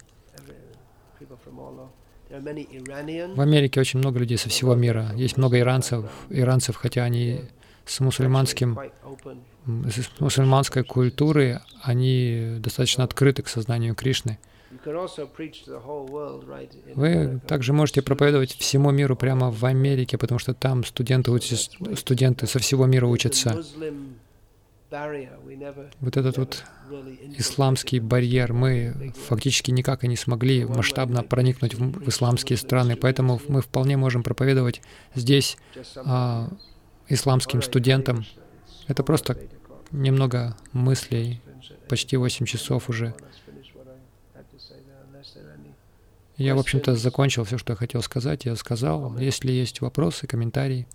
В 2.30 3.40
Америке 3.40 3.80
очень 3.80 3.99
много 3.99 4.20
людей 4.20 4.38
со 4.38 4.49
всего 4.49 4.76
мира. 4.76 5.11
Есть 5.16 5.36
много 5.36 5.59
иранцев, 5.59 6.09
иранцев, 6.30 6.76
хотя 6.76 7.03
они 7.03 7.40
с 7.84 7.99
мусульманским, 7.99 8.78
с 9.66 10.20
мусульманской 10.20 10.84
культурой, 10.84 11.59
они 11.82 12.59
достаточно 12.61 13.03
открыты 13.03 13.42
к 13.42 13.49
сознанию 13.49 13.97
Кришны. 13.97 14.38
Вы 16.95 17.41
также 17.47 17.72
можете 17.72 18.03
проповедовать 18.03 18.53
всему 18.53 18.91
миру 18.91 19.16
прямо 19.16 19.51
в 19.51 19.64
Америке, 19.64 20.18
потому 20.18 20.39
что 20.39 20.55
там 20.55 20.85
студенты, 20.85 21.33
студенты 21.97 22.47
со 22.47 22.59
всего 22.59 22.87
мира 22.87 23.07
учатся. 23.07 23.62
Вот 26.01 26.16
этот 26.16 26.39
вот 26.39 26.64
исламский 27.37 27.99
барьер, 27.99 28.53
мы 28.53 29.12
фактически 29.27 29.72
никак 29.72 30.05
и 30.05 30.09
не 30.09 30.16
смогли 30.16 30.64
масштабно 30.64 31.22
проникнуть 31.24 31.74
в 31.74 32.09
исламские 32.09 32.57
страны, 32.57 32.97
поэтому 32.97 33.41
мы 33.49 33.62
вполне 33.62 33.97
можем 33.97 34.22
проповедовать 34.22 34.81
здесь 35.14 35.57
а, 35.97 36.49
исламским 37.09 37.62
студентам. 37.62 38.24
Это 38.87 39.03
просто 39.03 39.37
немного 39.91 40.57
мыслей, 40.72 41.41
почти 41.89 42.16
8 42.16 42.47
часов 42.47 42.89
уже. 42.89 43.14
Я, 46.37 46.55
в 46.55 46.59
общем-то, 46.59 46.95
закончил 46.97 47.45
все, 47.45 47.57
что 47.57 47.72
я 47.72 47.76
хотел 47.76 48.03
сказать. 48.03 48.45
Я 48.45 48.57
сказал, 48.57 49.16
если 49.18 49.51
есть 49.51 49.80
вопросы, 49.80 50.26
комментарии. 50.26 50.87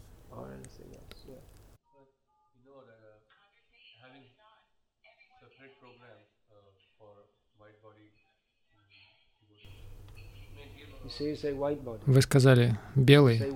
Вы 12.05 12.21
сказали 12.21 12.79
белые, 12.95 13.51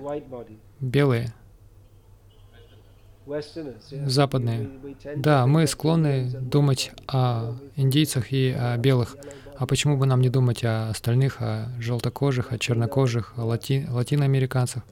белые, 0.80 1.32
западные. 4.06 4.68
Да, 5.16 5.46
мы 5.46 5.66
склонны 5.66 6.30
думать 6.40 6.92
о 7.06 7.54
индийцах 7.76 8.32
и 8.32 8.54
о 8.58 8.76
белых. 8.76 9.16
А 9.58 9.66
почему 9.66 9.96
бы 9.96 10.06
нам 10.06 10.20
не 10.20 10.28
думать 10.28 10.64
о 10.64 10.90
остальных, 10.90 11.40
о 11.40 11.68
желтокожих, 11.80 12.52
о 12.52 12.58
чернокожих, 12.58 13.34
о 13.36 13.44
лати 13.44 13.86
латиноамериканцах? 13.88 14.82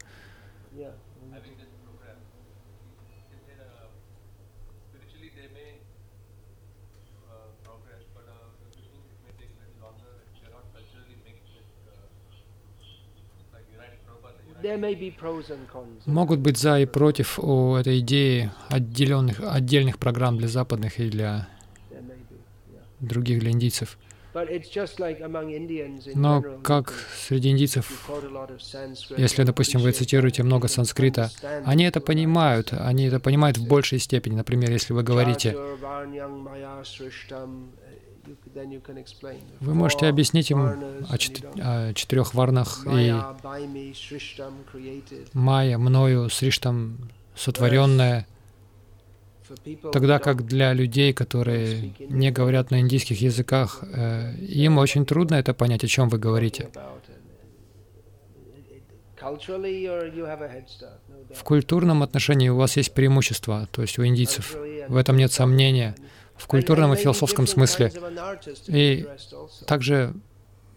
Могут 16.06 16.40
быть 16.40 16.56
за 16.56 16.80
и 16.80 16.86
против 16.86 17.38
у 17.38 17.74
этой 17.74 18.00
идеи 18.00 18.50
отделенных, 18.68 19.40
отдельных 19.40 19.98
программ 19.98 20.38
для 20.38 20.48
западных 20.48 21.00
и 21.00 21.10
для 21.10 21.48
других, 23.00 23.40
для 23.40 23.50
индийцев. 23.50 23.98
Но 26.14 26.42
как 26.64 26.92
среди 27.16 27.50
индийцев, 27.50 28.10
если, 29.16 29.44
допустим, 29.44 29.80
вы 29.80 29.92
цитируете 29.92 30.42
много 30.42 30.66
санскрита, 30.66 31.30
они 31.64 31.84
это 31.84 32.00
понимают, 32.00 32.72
они 32.72 33.04
это 33.04 33.20
понимают 33.20 33.58
в 33.58 33.68
большей 33.68 34.00
степени. 34.00 34.34
Например, 34.34 34.72
если 34.72 34.92
вы 34.92 35.04
говорите, 35.04 35.56
вы 39.60 39.74
можете 39.74 40.06
объяснить 40.06 40.50
им 40.50 40.62
о, 41.08 41.18
чет 41.18 41.44
о 41.56 41.92
четырех 41.94 42.34
варнах 42.34 42.86
и 42.86 43.14
майя, 45.32 45.78
мною, 45.78 46.30
сриштам, 46.30 47.10
сотворенное, 47.34 48.26
тогда 49.92 50.18
как 50.18 50.46
для 50.46 50.72
людей, 50.72 51.12
которые 51.12 51.92
не 51.98 52.30
говорят 52.30 52.70
на 52.70 52.80
индийских 52.80 53.20
языках, 53.20 53.80
э, 53.82 54.34
им 54.36 54.78
очень 54.78 55.04
трудно 55.04 55.34
это 55.34 55.54
понять, 55.54 55.84
о 55.84 55.88
чем 55.88 56.08
вы 56.08 56.18
говорите. 56.18 56.70
В 61.34 61.44
культурном 61.44 62.02
отношении 62.02 62.48
у 62.48 62.56
вас 62.56 62.76
есть 62.76 62.92
преимущество, 62.92 63.68
то 63.70 63.82
есть 63.82 63.98
у 63.98 64.04
индийцев. 64.04 64.54
В 64.88 64.96
этом 64.96 65.16
нет 65.16 65.32
сомнения 65.32 65.94
в 66.36 66.46
культурном 66.46 66.92
и 66.94 66.96
философском 66.96 67.46
смысле. 67.46 67.92
И 68.66 69.06
также 69.66 70.14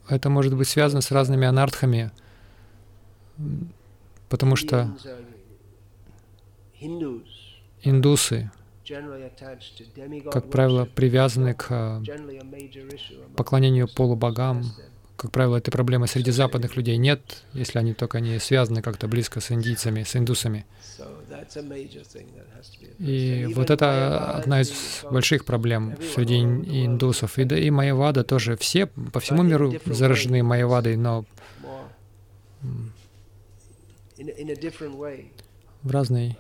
это 0.08 0.30
может 0.30 0.56
быть 0.56 0.68
связано 0.68 1.02
с 1.02 1.12
разными 1.12 1.46
анартхами, 1.48 2.12
потому 4.30 4.56
что 4.56 4.96
индусы, 7.84 8.52
как 10.32 10.50
правило, 10.50 10.86
привязаны 10.86 11.54
к 11.54 12.02
поклонению 13.36 13.88
полубогам, 13.94 14.64
как 15.18 15.32
правило, 15.32 15.58
этой 15.58 15.72
проблемы 15.72 16.08
среди 16.08 16.30
западных 16.30 16.78
людей 16.78 16.98
нет, 16.98 17.44
если 17.54 17.80
они 17.80 17.94
только 17.94 18.20
не 18.20 18.40
связаны 18.40 18.84
как-то 18.84 19.08
близко 19.08 19.42
с 19.42 19.52
индийцами, 19.52 20.04
с 20.04 20.16
индусами. 20.16 20.66
И 23.00 23.52
вот 23.56 23.72
это 23.72 24.32
одна 24.38 24.62
из 24.62 25.04
больших 25.10 25.44
проблем 25.44 25.96
среди 26.16 26.40
индусов. 26.40 27.40
И, 27.40 27.44
да, 27.46 27.58
и 27.58 27.70
майявада 27.72 28.24
тоже. 28.24 28.58
Все 28.58 28.86
по 28.86 29.20
всему 29.20 29.42
миру 29.42 29.74
заражены 29.86 30.44
майявадой, 30.44 30.96
но 30.96 31.26
в 35.84 35.92
разный, 35.92 36.38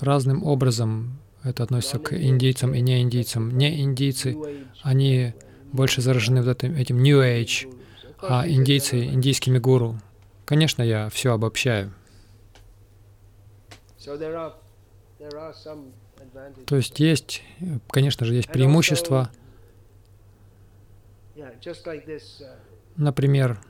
разным 0.00 0.44
образом 0.44 1.18
это 1.42 1.62
относится 1.62 1.98
к 1.98 2.12
индийцам 2.14 2.74
и 2.74 2.80
не 2.80 3.02
индийцам. 3.02 3.56
Не 3.56 3.82
индийцы, 3.82 4.36
они 4.82 5.34
больше 5.72 6.00
заражены 6.00 6.42
вот 6.42 6.62
этим, 6.62 6.74
этим 6.74 7.02
New 7.02 7.20
Age, 7.20 7.72
а 8.20 8.46
индийцы— 8.48 9.04
индийскими 9.06 9.58
гуру. 9.58 9.98
Конечно, 10.44 10.82
я 10.82 11.08
все 11.10 11.32
обобщаю. 11.32 11.92
То 16.66 16.76
есть 16.76 17.00
есть, 17.00 17.42
конечно 17.88 18.26
же, 18.26 18.34
есть 18.34 18.48
преимущества. 18.48 19.30
Например, 22.96 23.60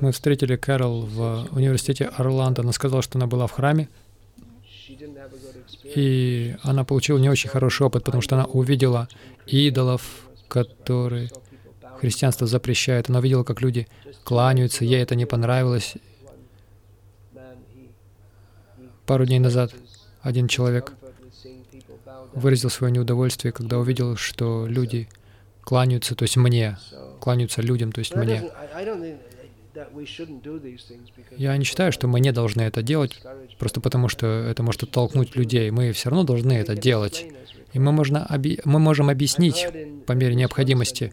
мы 0.00 0.12
встретили 0.12 0.56
Кэрол 0.56 1.02
в 1.06 1.48
университете 1.52 2.06
Орландо. 2.06 2.62
Она 2.62 2.72
сказала, 2.72 3.02
что 3.02 3.18
она 3.18 3.26
была 3.26 3.46
в 3.46 3.52
храме, 3.52 3.88
и 5.82 6.56
она 6.62 6.84
получила 6.84 7.18
не 7.18 7.28
очень 7.28 7.50
хороший 7.50 7.86
опыт, 7.86 8.04
потому 8.04 8.22
что 8.22 8.36
она 8.36 8.44
увидела 8.44 9.08
идолов, 9.46 10.02
которые 10.48 11.30
христианство 12.00 12.46
запрещает. 12.46 13.10
Она 13.10 13.20
видела, 13.20 13.44
как 13.44 13.60
люди 13.60 13.86
кланяются, 14.24 14.84
ей 14.84 15.02
это 15.02 15.14
не 15.14 15.26
понравилось. 15.26 15.94
Пару 19.06 19.26
дней 19.26 19.38
назад 19.38 19.72
один 20.22 20.48
человек 20.48 20.92
выразил 22.34 22.70
свое 22.70 22.92
неудовольствие, 22.92 23.52
когда 23.52 23.78
увидел, 23.78 24.16
что 24.16 24.66
люди 24.66 25.08
кланяются, 25.62 26.14
то 26.14 26.22
есть 26.22 26.36
мне, 26.36 26.78
кланяются 27.20 27.62
людям, 27.62 27.92
то 27.92 27.98
есть 27.98 28.14
мне. 28.14 28.50
Я 31.36 31.56
не 31.56 31.64
считаю, 31.64 31.92
что 31.92 32.08
мы 32.08 32.20
не 32.20 32.32
должны 32.32 32.62
это 32.62 32.82
делать, 32.82 33.20
просто 33.58 33.80
потому 33.80 34.08
что 34.08 34.26
это 34.26 34.62
может 34.62 34.82
оттолкнуть 34.82 35.36
людей. 35.36 35.70
Мы 35.70 35.92
все 35.92 36.10
равно 36.10 36.24
должны 36.24 36.52
это 36.52 36.74
делать. 36.76 37.26
И 37.72 37.78
мы, 37.78 37.92
можно 37.92 38.26
оби 38.28 38.60
мы 38.64 38.78
можем 38.78 39.10
объяснить 39.10 39.66
по 40.06 40.12
мере 40.12 40.34
необходимости. 40.34 41.12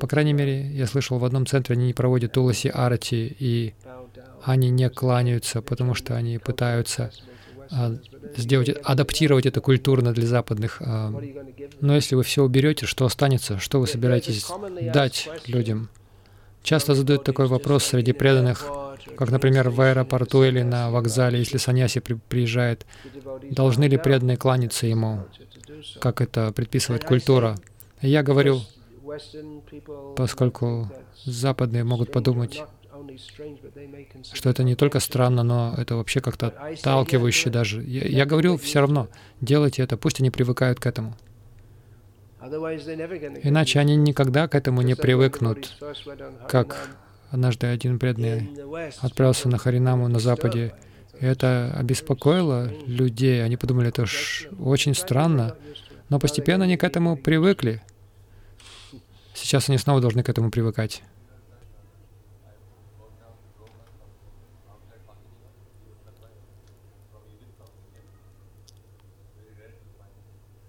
По 0.00 0.06
крайней 0.06 0.32
мере, 0.32 0.66
я 0.72 0.86
слышал, 0.86 1.18
в 1.18 1.24
одном 1.24 1.46
центре 1.46 1.74
они 1.74 1.86
не 1.86 1.92
проводят 1.94 2.32
Туласи 2.32 2.68
Арати, 2.68 3.34
и 3.38 3.74
они 4.42 4.70
не 4.70 4.88
кланяются, 4.90 5.62
потому 5.62 5.94
что 5.94 6.16
они 6.16 6.38
пытаются 6.38 7.12
а, 7.70 7.96
сделать, 8.36 8.68
адаптировать 8.68 9.46
это 9.46 9.60
культурно 9.60 10.12
для 10.12 10.26
западных. 10.26 10.80
А, 10.80 11.12
но 11.80 11.94
если 11.94 12.14
вы 12.14 12.22
все 12.22 12.42
уберете, 12.42 12.86
что 12.86 13.06
останется? 13.06 13.58
Что 13.58 13.80
вы 13.80 13.86
собираетесь 13.86 14.46
дать 14.92 15.28
людям? 15.46 15.88
Часто 16.66 16.96
задают 16.96 17.22
такой 17.22 17.46
вопрос 17.46 17.84
среди 17.84 18.12
преданных, 18.12 18.68
как, 19.16 19.30
например, 19.30 19.70
в 19.70 19.80
аэропорту 19.80 20.42
или 20.42 20.62
на 20.62 20.90
вокзале, 20.90 21.38
если 21.38 21.58
саньяси 21.58 22.00
при 22.00 22.14
приезжает, 22.14 22.84
должны 23.52 23.84
ли 23.84 23.96
преданные 23.96 24.36
кланяться 24.36 24.88
ему, 24.88 25.22
как 26.00 26.20
это 26.20 26.50
предписывает 26.52 27.04
культура. 27.04 27.54
И 28.02 28.08
я 28.08 28.24
говорю, 28.24 28.62
поскольку 30.16 30.90
западные 31.24 31.84
могут 31.84 32.10
подумать, 32.10 32.60
что 34.32 34.50
это 34.50 34.64
не 34.64 34.74
только 34.74 34.98
странно, 34.98 35.44
но 35.44 35.72
это 35.78 35.94
вообще 35.94 36.20
как-то 36.20 36.48
отталкивающе 36.48 37.50
даже. 37.50 37.80
Я, 37.84 38.08
я 38.08 38.26
говорю 38.26 38.56
все 38.56 38.80
равно, 38.80 39.06
делайте 39.40 39.82
это, 39.82 39.96
пусть 39.96 40.18
они 40.18 40.32
привыкают 40.32 40.80
к 40.80 40.86
этому. 40.86 41.16
Иначе 42.40 43.80
они 43.80 43.96
никогда 43.96 44.46
к 44.46 44.54
этому 44.54 44.82
не 44.82 44.94
привыкнут, 44.94 45.76
как 46.48 46.90
однажды 47.30 47.66
один 47.66 47.98
преданный 47.98 48.50
отправился 49.00 49.48
на 49.48 49.58
Харинаму 49.58 50.08
на 50.08 50.18
Западе. 50.18 50.74
И 51.18 51.24
это 51.24 51.72
обеспокоило 51.74 52.70
людей. 52.86 53.42
Они 53.42 53.56
подумали, 53.56 53.88
это 53.88 54.04
ж 54.04 54.48
очень 54.60 54.94
странно. 54.94 55.56
Но 56.08 56.18
постепенно 56.20 56.64
они 56.64 56.76
к 56.76 56.84
этому 56.84 57.16
привыкли. 57.16 57.82
Сейчас 59.34 59.68
они 59.68 59.78
снова 59.78 60.00
должны 60.00 60.22
к 60.22 60.28
этому 60.28 60.50
привыкать. 60.50 61.02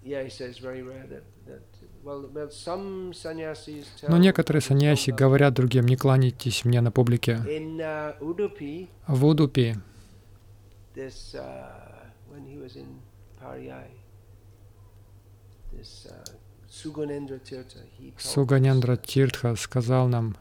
Yeah, 0.02 0.24
he 0.24 0.30
says 0.30 0.56
very 0.56 0.82
rare 0.82 1.06
that 1.10 1.22
но 4.08 4.16
некоторые 4.16 4.62
саньяси 4.62 5.10
говорят 5.10 5.54
другим, 5.54 5.86
не 5.86 5.96
кланяйтесь 5.96 6.64
мне 6.64 6.80
на 6.80 6.90
публике. 6.90 7.34
Uh, 7.34 8.14
В 9.06 9.26
Удупи. 9.26 9.76
Суганендра 18.18 18.96
Тиртха 18.96 19.54
сказал 19.56 20.08
нам, 20.08 20.36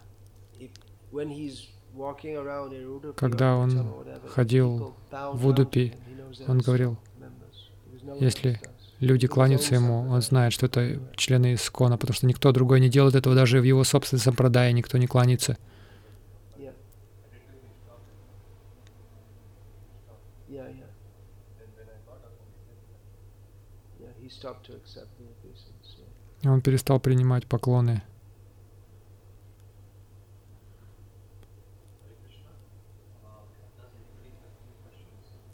когда 3.16 3.56
он 3.56 4.06
ходил 4.28 4.96
в 5.12 5.48
Удупи, 5.48 5.94
он 6.48 6.60
говорил, 6.60 6.98
если 8.20 8.60
люди 9.00 9.28
кланяются 9.28 9.76
ему, 9.76 10.10
он 10.10 10.22
знает, 10.22 10.54
что 10.54 10.66
это 10.66 11.00
члены 11.16 11.54
Искона, 11.54 11.98
потому 11.98 12.16
что 12.16 12.26
никто 12.26 12.52
другой 12.52 12.80
не 12.80 12.90
делает 12.90 13.16
этого, 13.16 13.36
даже 13.36 13.60
в 13.60 13.64
его 13.64 13.84
собственной 13.84 14.22
сампрадае 14.22 14.74
никто 14.74 14.98
не 14.98 15.08
кланяется. 15.08 15.58
Он 26.44 26.62
перестал 26.62 27.00
принимать 27.00 27.48
поклоны. 27.48 28.04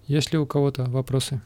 Есть 0.05 0.33
ли 0.33 0.37
у 0.37 0.45
кого-то 0.45 0.83
вопросы? 0.83 1.41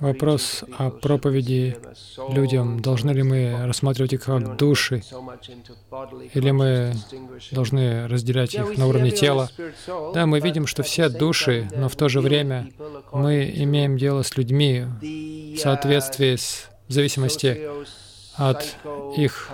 Вопрос 0.00 0.64
о 0.78 0.90
проповеди 0.90 1.76
людям. 2.30 2.80
Должны 2.80 3.10
ли 3.10 3.22
мы 3.22 3.66
рассматривать 3.66 4.12
их 4.12 4.24
как 4.24 4.56
души? 4.56 5.02
Или 6.34 6.50
мы 6.50 6.94
должны 7.50 8.08
разделять 8.08 8.54
их 8.54 8.76
на 8.76 8.86
уровне 8.86 9.10
тела? 9.10 9.50
Да, 10.14 10.26
мы 10.26 10.40
видим, 10.40 10.66
что 10.66 10.82
все 10.82 11.08
души, 11.08 11.68
но 11.76 11.88
в 11.88 11.96
то 11.96 12.08
же 12.08 12.20
время 12.20 12.70
мы 13.12 13.52
имеем 13.56 13.96
дело 13.96 14.22
с 14.22 14.36
людьми 14.36 14.86
в 15.00 15.58
соответствии 15.58 16.36
с 16.36 16.68
в 16.88 16.92
зависимости 16.92 17.68
от 18.36 18.76
их 19.16 19.50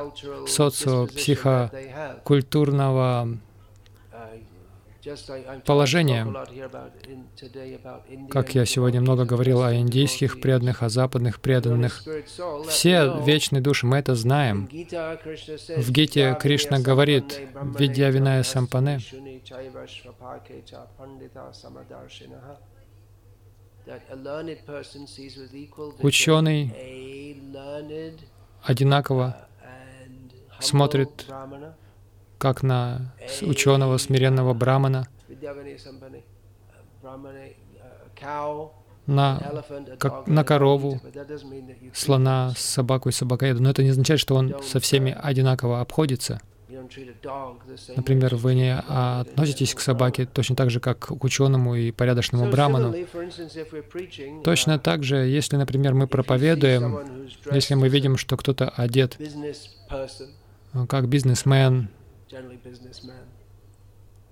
социо-психокультурного 0.46 3.38
положение, 5.64 6.26
как 8.30 8.54
я 8.54 8.64
сегодня 8.66 9.00
много 9.00 9.24
говорил 9.24 9.62
о 9.62 9.74
индийских 9.74 10.40
преданных, 10.40 10.82
о 10.82 10.88
западных 10.88 11.40
преданных, 11.40 12.02
все 12.68 13.22
вечные 13.24 13.62
души, 13.62 13.86
мы 13.86 13.98
это 13.98 14.14
знаем. 14.14 14.66
В 14.66 15.90
Гите 15.90 16.36
Кришна 16.40 16.80
говорит, 16.80 17.40
«Видья 17.78 18.08
виная 18.10 18.42
сампане», 18.42 19.00
ученый 26.02 26.74
одинаково 28.62 29.48
смотрит 30.60 31.26
как 32.40 32.62
на 32.62 33.12
ученого 33.42 33.98
смиренного 33.98 34.54
брамана, 34.54 35.06
на, 39.06 39.62
как 39.98 40.26
на 40.26 40.42
корову, 40.42 41.00
слона, 41.92 42.54
собаку 42.56 43.10
и 43.10 43.12
собакоеда. 43.12 43.62
Но 43.62 43.70
это 43.70 43.82
не 43.82 43.90
означает, 43.90 44.20
что 44.20 44.36
он 44.36 44.54
со 44.62 44.80
всеми 44.80 45.14
одинаково 45.20 45.82
обходится. 45.82 46.40
Например, 47.94 48.36
вы 48.36 48.54
не 48.54 48.74
относитесь 48.74 49.74
к 49.74 49.80
собаке 49.80 50.24
точно 50.24 50.56
так 50.56 50.70
же, 50.70 50.80
как 50.80 50.98
к 50.98 51.24
ученому 51.24 51.74
и 51.74 51.90
порядочному 51.92 52.50
браману. 52.50 52.94
Точно 54.44 54.78
так 54.78 55.02
же, 55.04 55.16
если, 55.16 55.56
например, 55.56 55.92
мы 55.92 56.06
проповедуем, 56.06 57.00
если 57.52 57.74
мы 57.74 57.90
видим, 57.90 58.16
что 58.16 58.38
кто-то 58.38 58.70
одет 58.70 59.18
как 60.88 61.08
бизнесмен, 61.08 61.90
generally 62.30 62.56
businessman, 62.56 63.26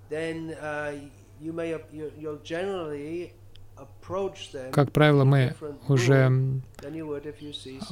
then 0.08 0.56
uh, 0.60 0.92
you 1.40 1.52
may 1.52 1.76
you'll 2.18 2.42
generally 2.42 3.32
как 4.72 4.90
правило, 4.90 5.22
мы 5.22 5.54
уже 5.86 6.32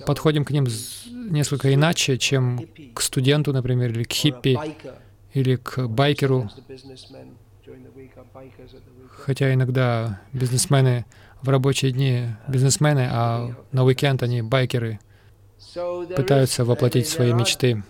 подходим 0.04 0.44
к 0.44 0.50
ним 0.50 0.66
несколько 1.30 1.72
иначе, 1.72 2.18
чем 2.18 2.58
к 2.92 3.00
студенту, 3.00 3.52
например, 3.52 3.90
или 3.90 4.02
к 4.02 4.12
хиппи, 4.12 4.58
или 5.32 5.54
к 5.54 5.86
байкеру. 5.86 6.50
Хотя 9.10 9.54
иногда 9.54 10.20
бизнесмены 10.32 11.06
в 11.42 11.48
рабочие 11.50 11.92
дни 11.92 12.30
бизнесмены, 12.48 13.08
а 13.08 13.54
на 13.70 13.84
уикенд 13.84 14.24
они 14.24 14.42
байкеры, 14.42 14.98
пытаются 16.16 16.64
воплотить 16.64 17.08
свои 17.08 17.32
мечты. 17.32 17.84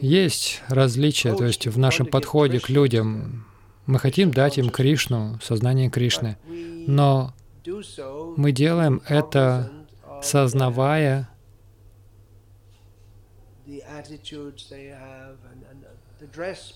Есть 0.00 0.62
различия, 0.68 1.34
то 1.34 1.44
есть 1.44 1.66
в 1.66 1.78
нашем 1.78 2.06
подходе 2.06 2.60
к 2.60 2.68
людям. 2.68 3.46
Мы 3.86 3.98
хотим 3.98 4.32
дать 4.32 4.58
им 4.58 4.70
Кришну, 4.70 5.38
сознание 5.42 5.90
Кришны, 5.90 6.36
но 6.86 7.34
мы 8.36 8.52
делаем 8.52 9.02
это, 9.08 9.70
сознавая 10.22 11.28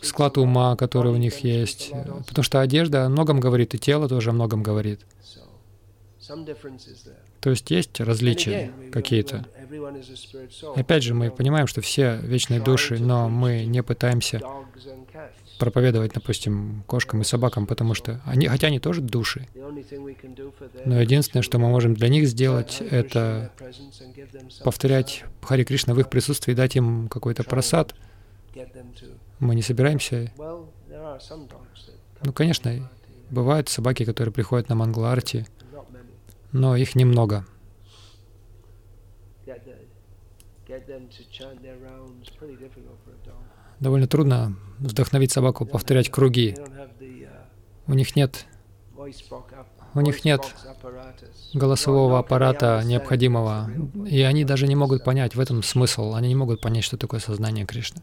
склад 0.02 0.38
ума, 0.38 0.76
который 0.76 1.12
у 1.12 1.16
них 1.16 1.38
есть. 1.38 1.92
Потому 2.26 2.44
что 2.44 2.60
одежда 2.60 3.06
о 3.06 3.08
многом 3.08 3.40
говорит, 3.40 3.74
и 3.74 3.78
тело 3.78 4.08
тоже 4.08 4.30
о 4.30 4.32
многом 4.32 4.62
говорит. 4.62 5.00
То 7.40 7.50
есть 7.50 7.70
есть 7.70 8.00
различия 8.00 8.72
какие-то. 8.92 9.46
Опять 10.76 11.02
же, 11.02 11.14
мы 11.14 11.30
понимаем, 11.30 11.66
что 11.66 11.80
все 11.80 12.18
вечные 12.22 12.60
души, 12.60 12.98
но 12.98 13.28
мы 13.28 13.64
не 13.64 13.82
пытаемся 13.82 14.40
проповедовать, 15.58 16.12
допустим, 16.14 16.82
кошкам 16.86 17.20
и 17.20 17.24
собакам, 17.24 17.66
потому 17.66 17.94
что 17.94 18.20
они, 18.24 18.46
хотя 18.46 18.68
они 18.68 18.80
тоже 18.80 19.02
души, 19.02 19.46
но 20.86 21.00
единственное, 21.00 21.42
что 21.42 21.58
мы 21.58 21.68
можем 21.68 21.94
для 21.94 22.08
них 22.08 22.26
сделать, 22.26 22.80
это 22.80 23.52
повторять 24.64 25.24
Хари 25.42 25.64
Кришна 25.64 25.94
в 25.94 26.00
их 26.00 26.08
присутствии, 26.08 26.54
дать 26.54 26.76
им 26.76 27.08
какой-то 27.08 27.44
просад. 27.44 27.94
Мы 29.38 29.54
не 29.54 29.62
собираемся. 29.62 30.32
Ну, 32.22 32.32
конечно, 32.32 32.90
бывают 33.30 33.68
собаки, 33.68 34.04
которые 34.04 34.32
приходят 34.32 34.68
на 34.68 34.74
Мангларти, 34.74 35.46
но 36.52 36.74
их 36.76 36.94
немного. 36.94 37.46
Довольно 43.80 44.06
трудно 44.06 44.56
вдохновить 44.78 45.32
собаку 45.32 45.64
повторять 45.66 46.10
круги. 46.10 46.54
У 47.86 47.94
них 47.94 48.14
нет 48.14 48.46
у 49.94 50.00
них 50.00 50.24
нет 50.24 50.40
голосового 51.54 52.18
аппарата 52.18 52.82
необходимого, 52.84 53.70
и 54.06 54.20
они 54.22 54.44
даже 54.44 54.66
не 54.66 54.76
могут 54.76 55.04
понять 55.04 55.34
в 55.34 55.40
этом 55.40 55.62
смысл, 55.62 56.14
они 56.14 56.28
не 56.28 56.34
могут 56.34 56.60
понять, 56.60 56.84
что 56.84 56.96
такое 56.96 57.20
сознание 57.20 57.66
Кришны. 57.66 58.02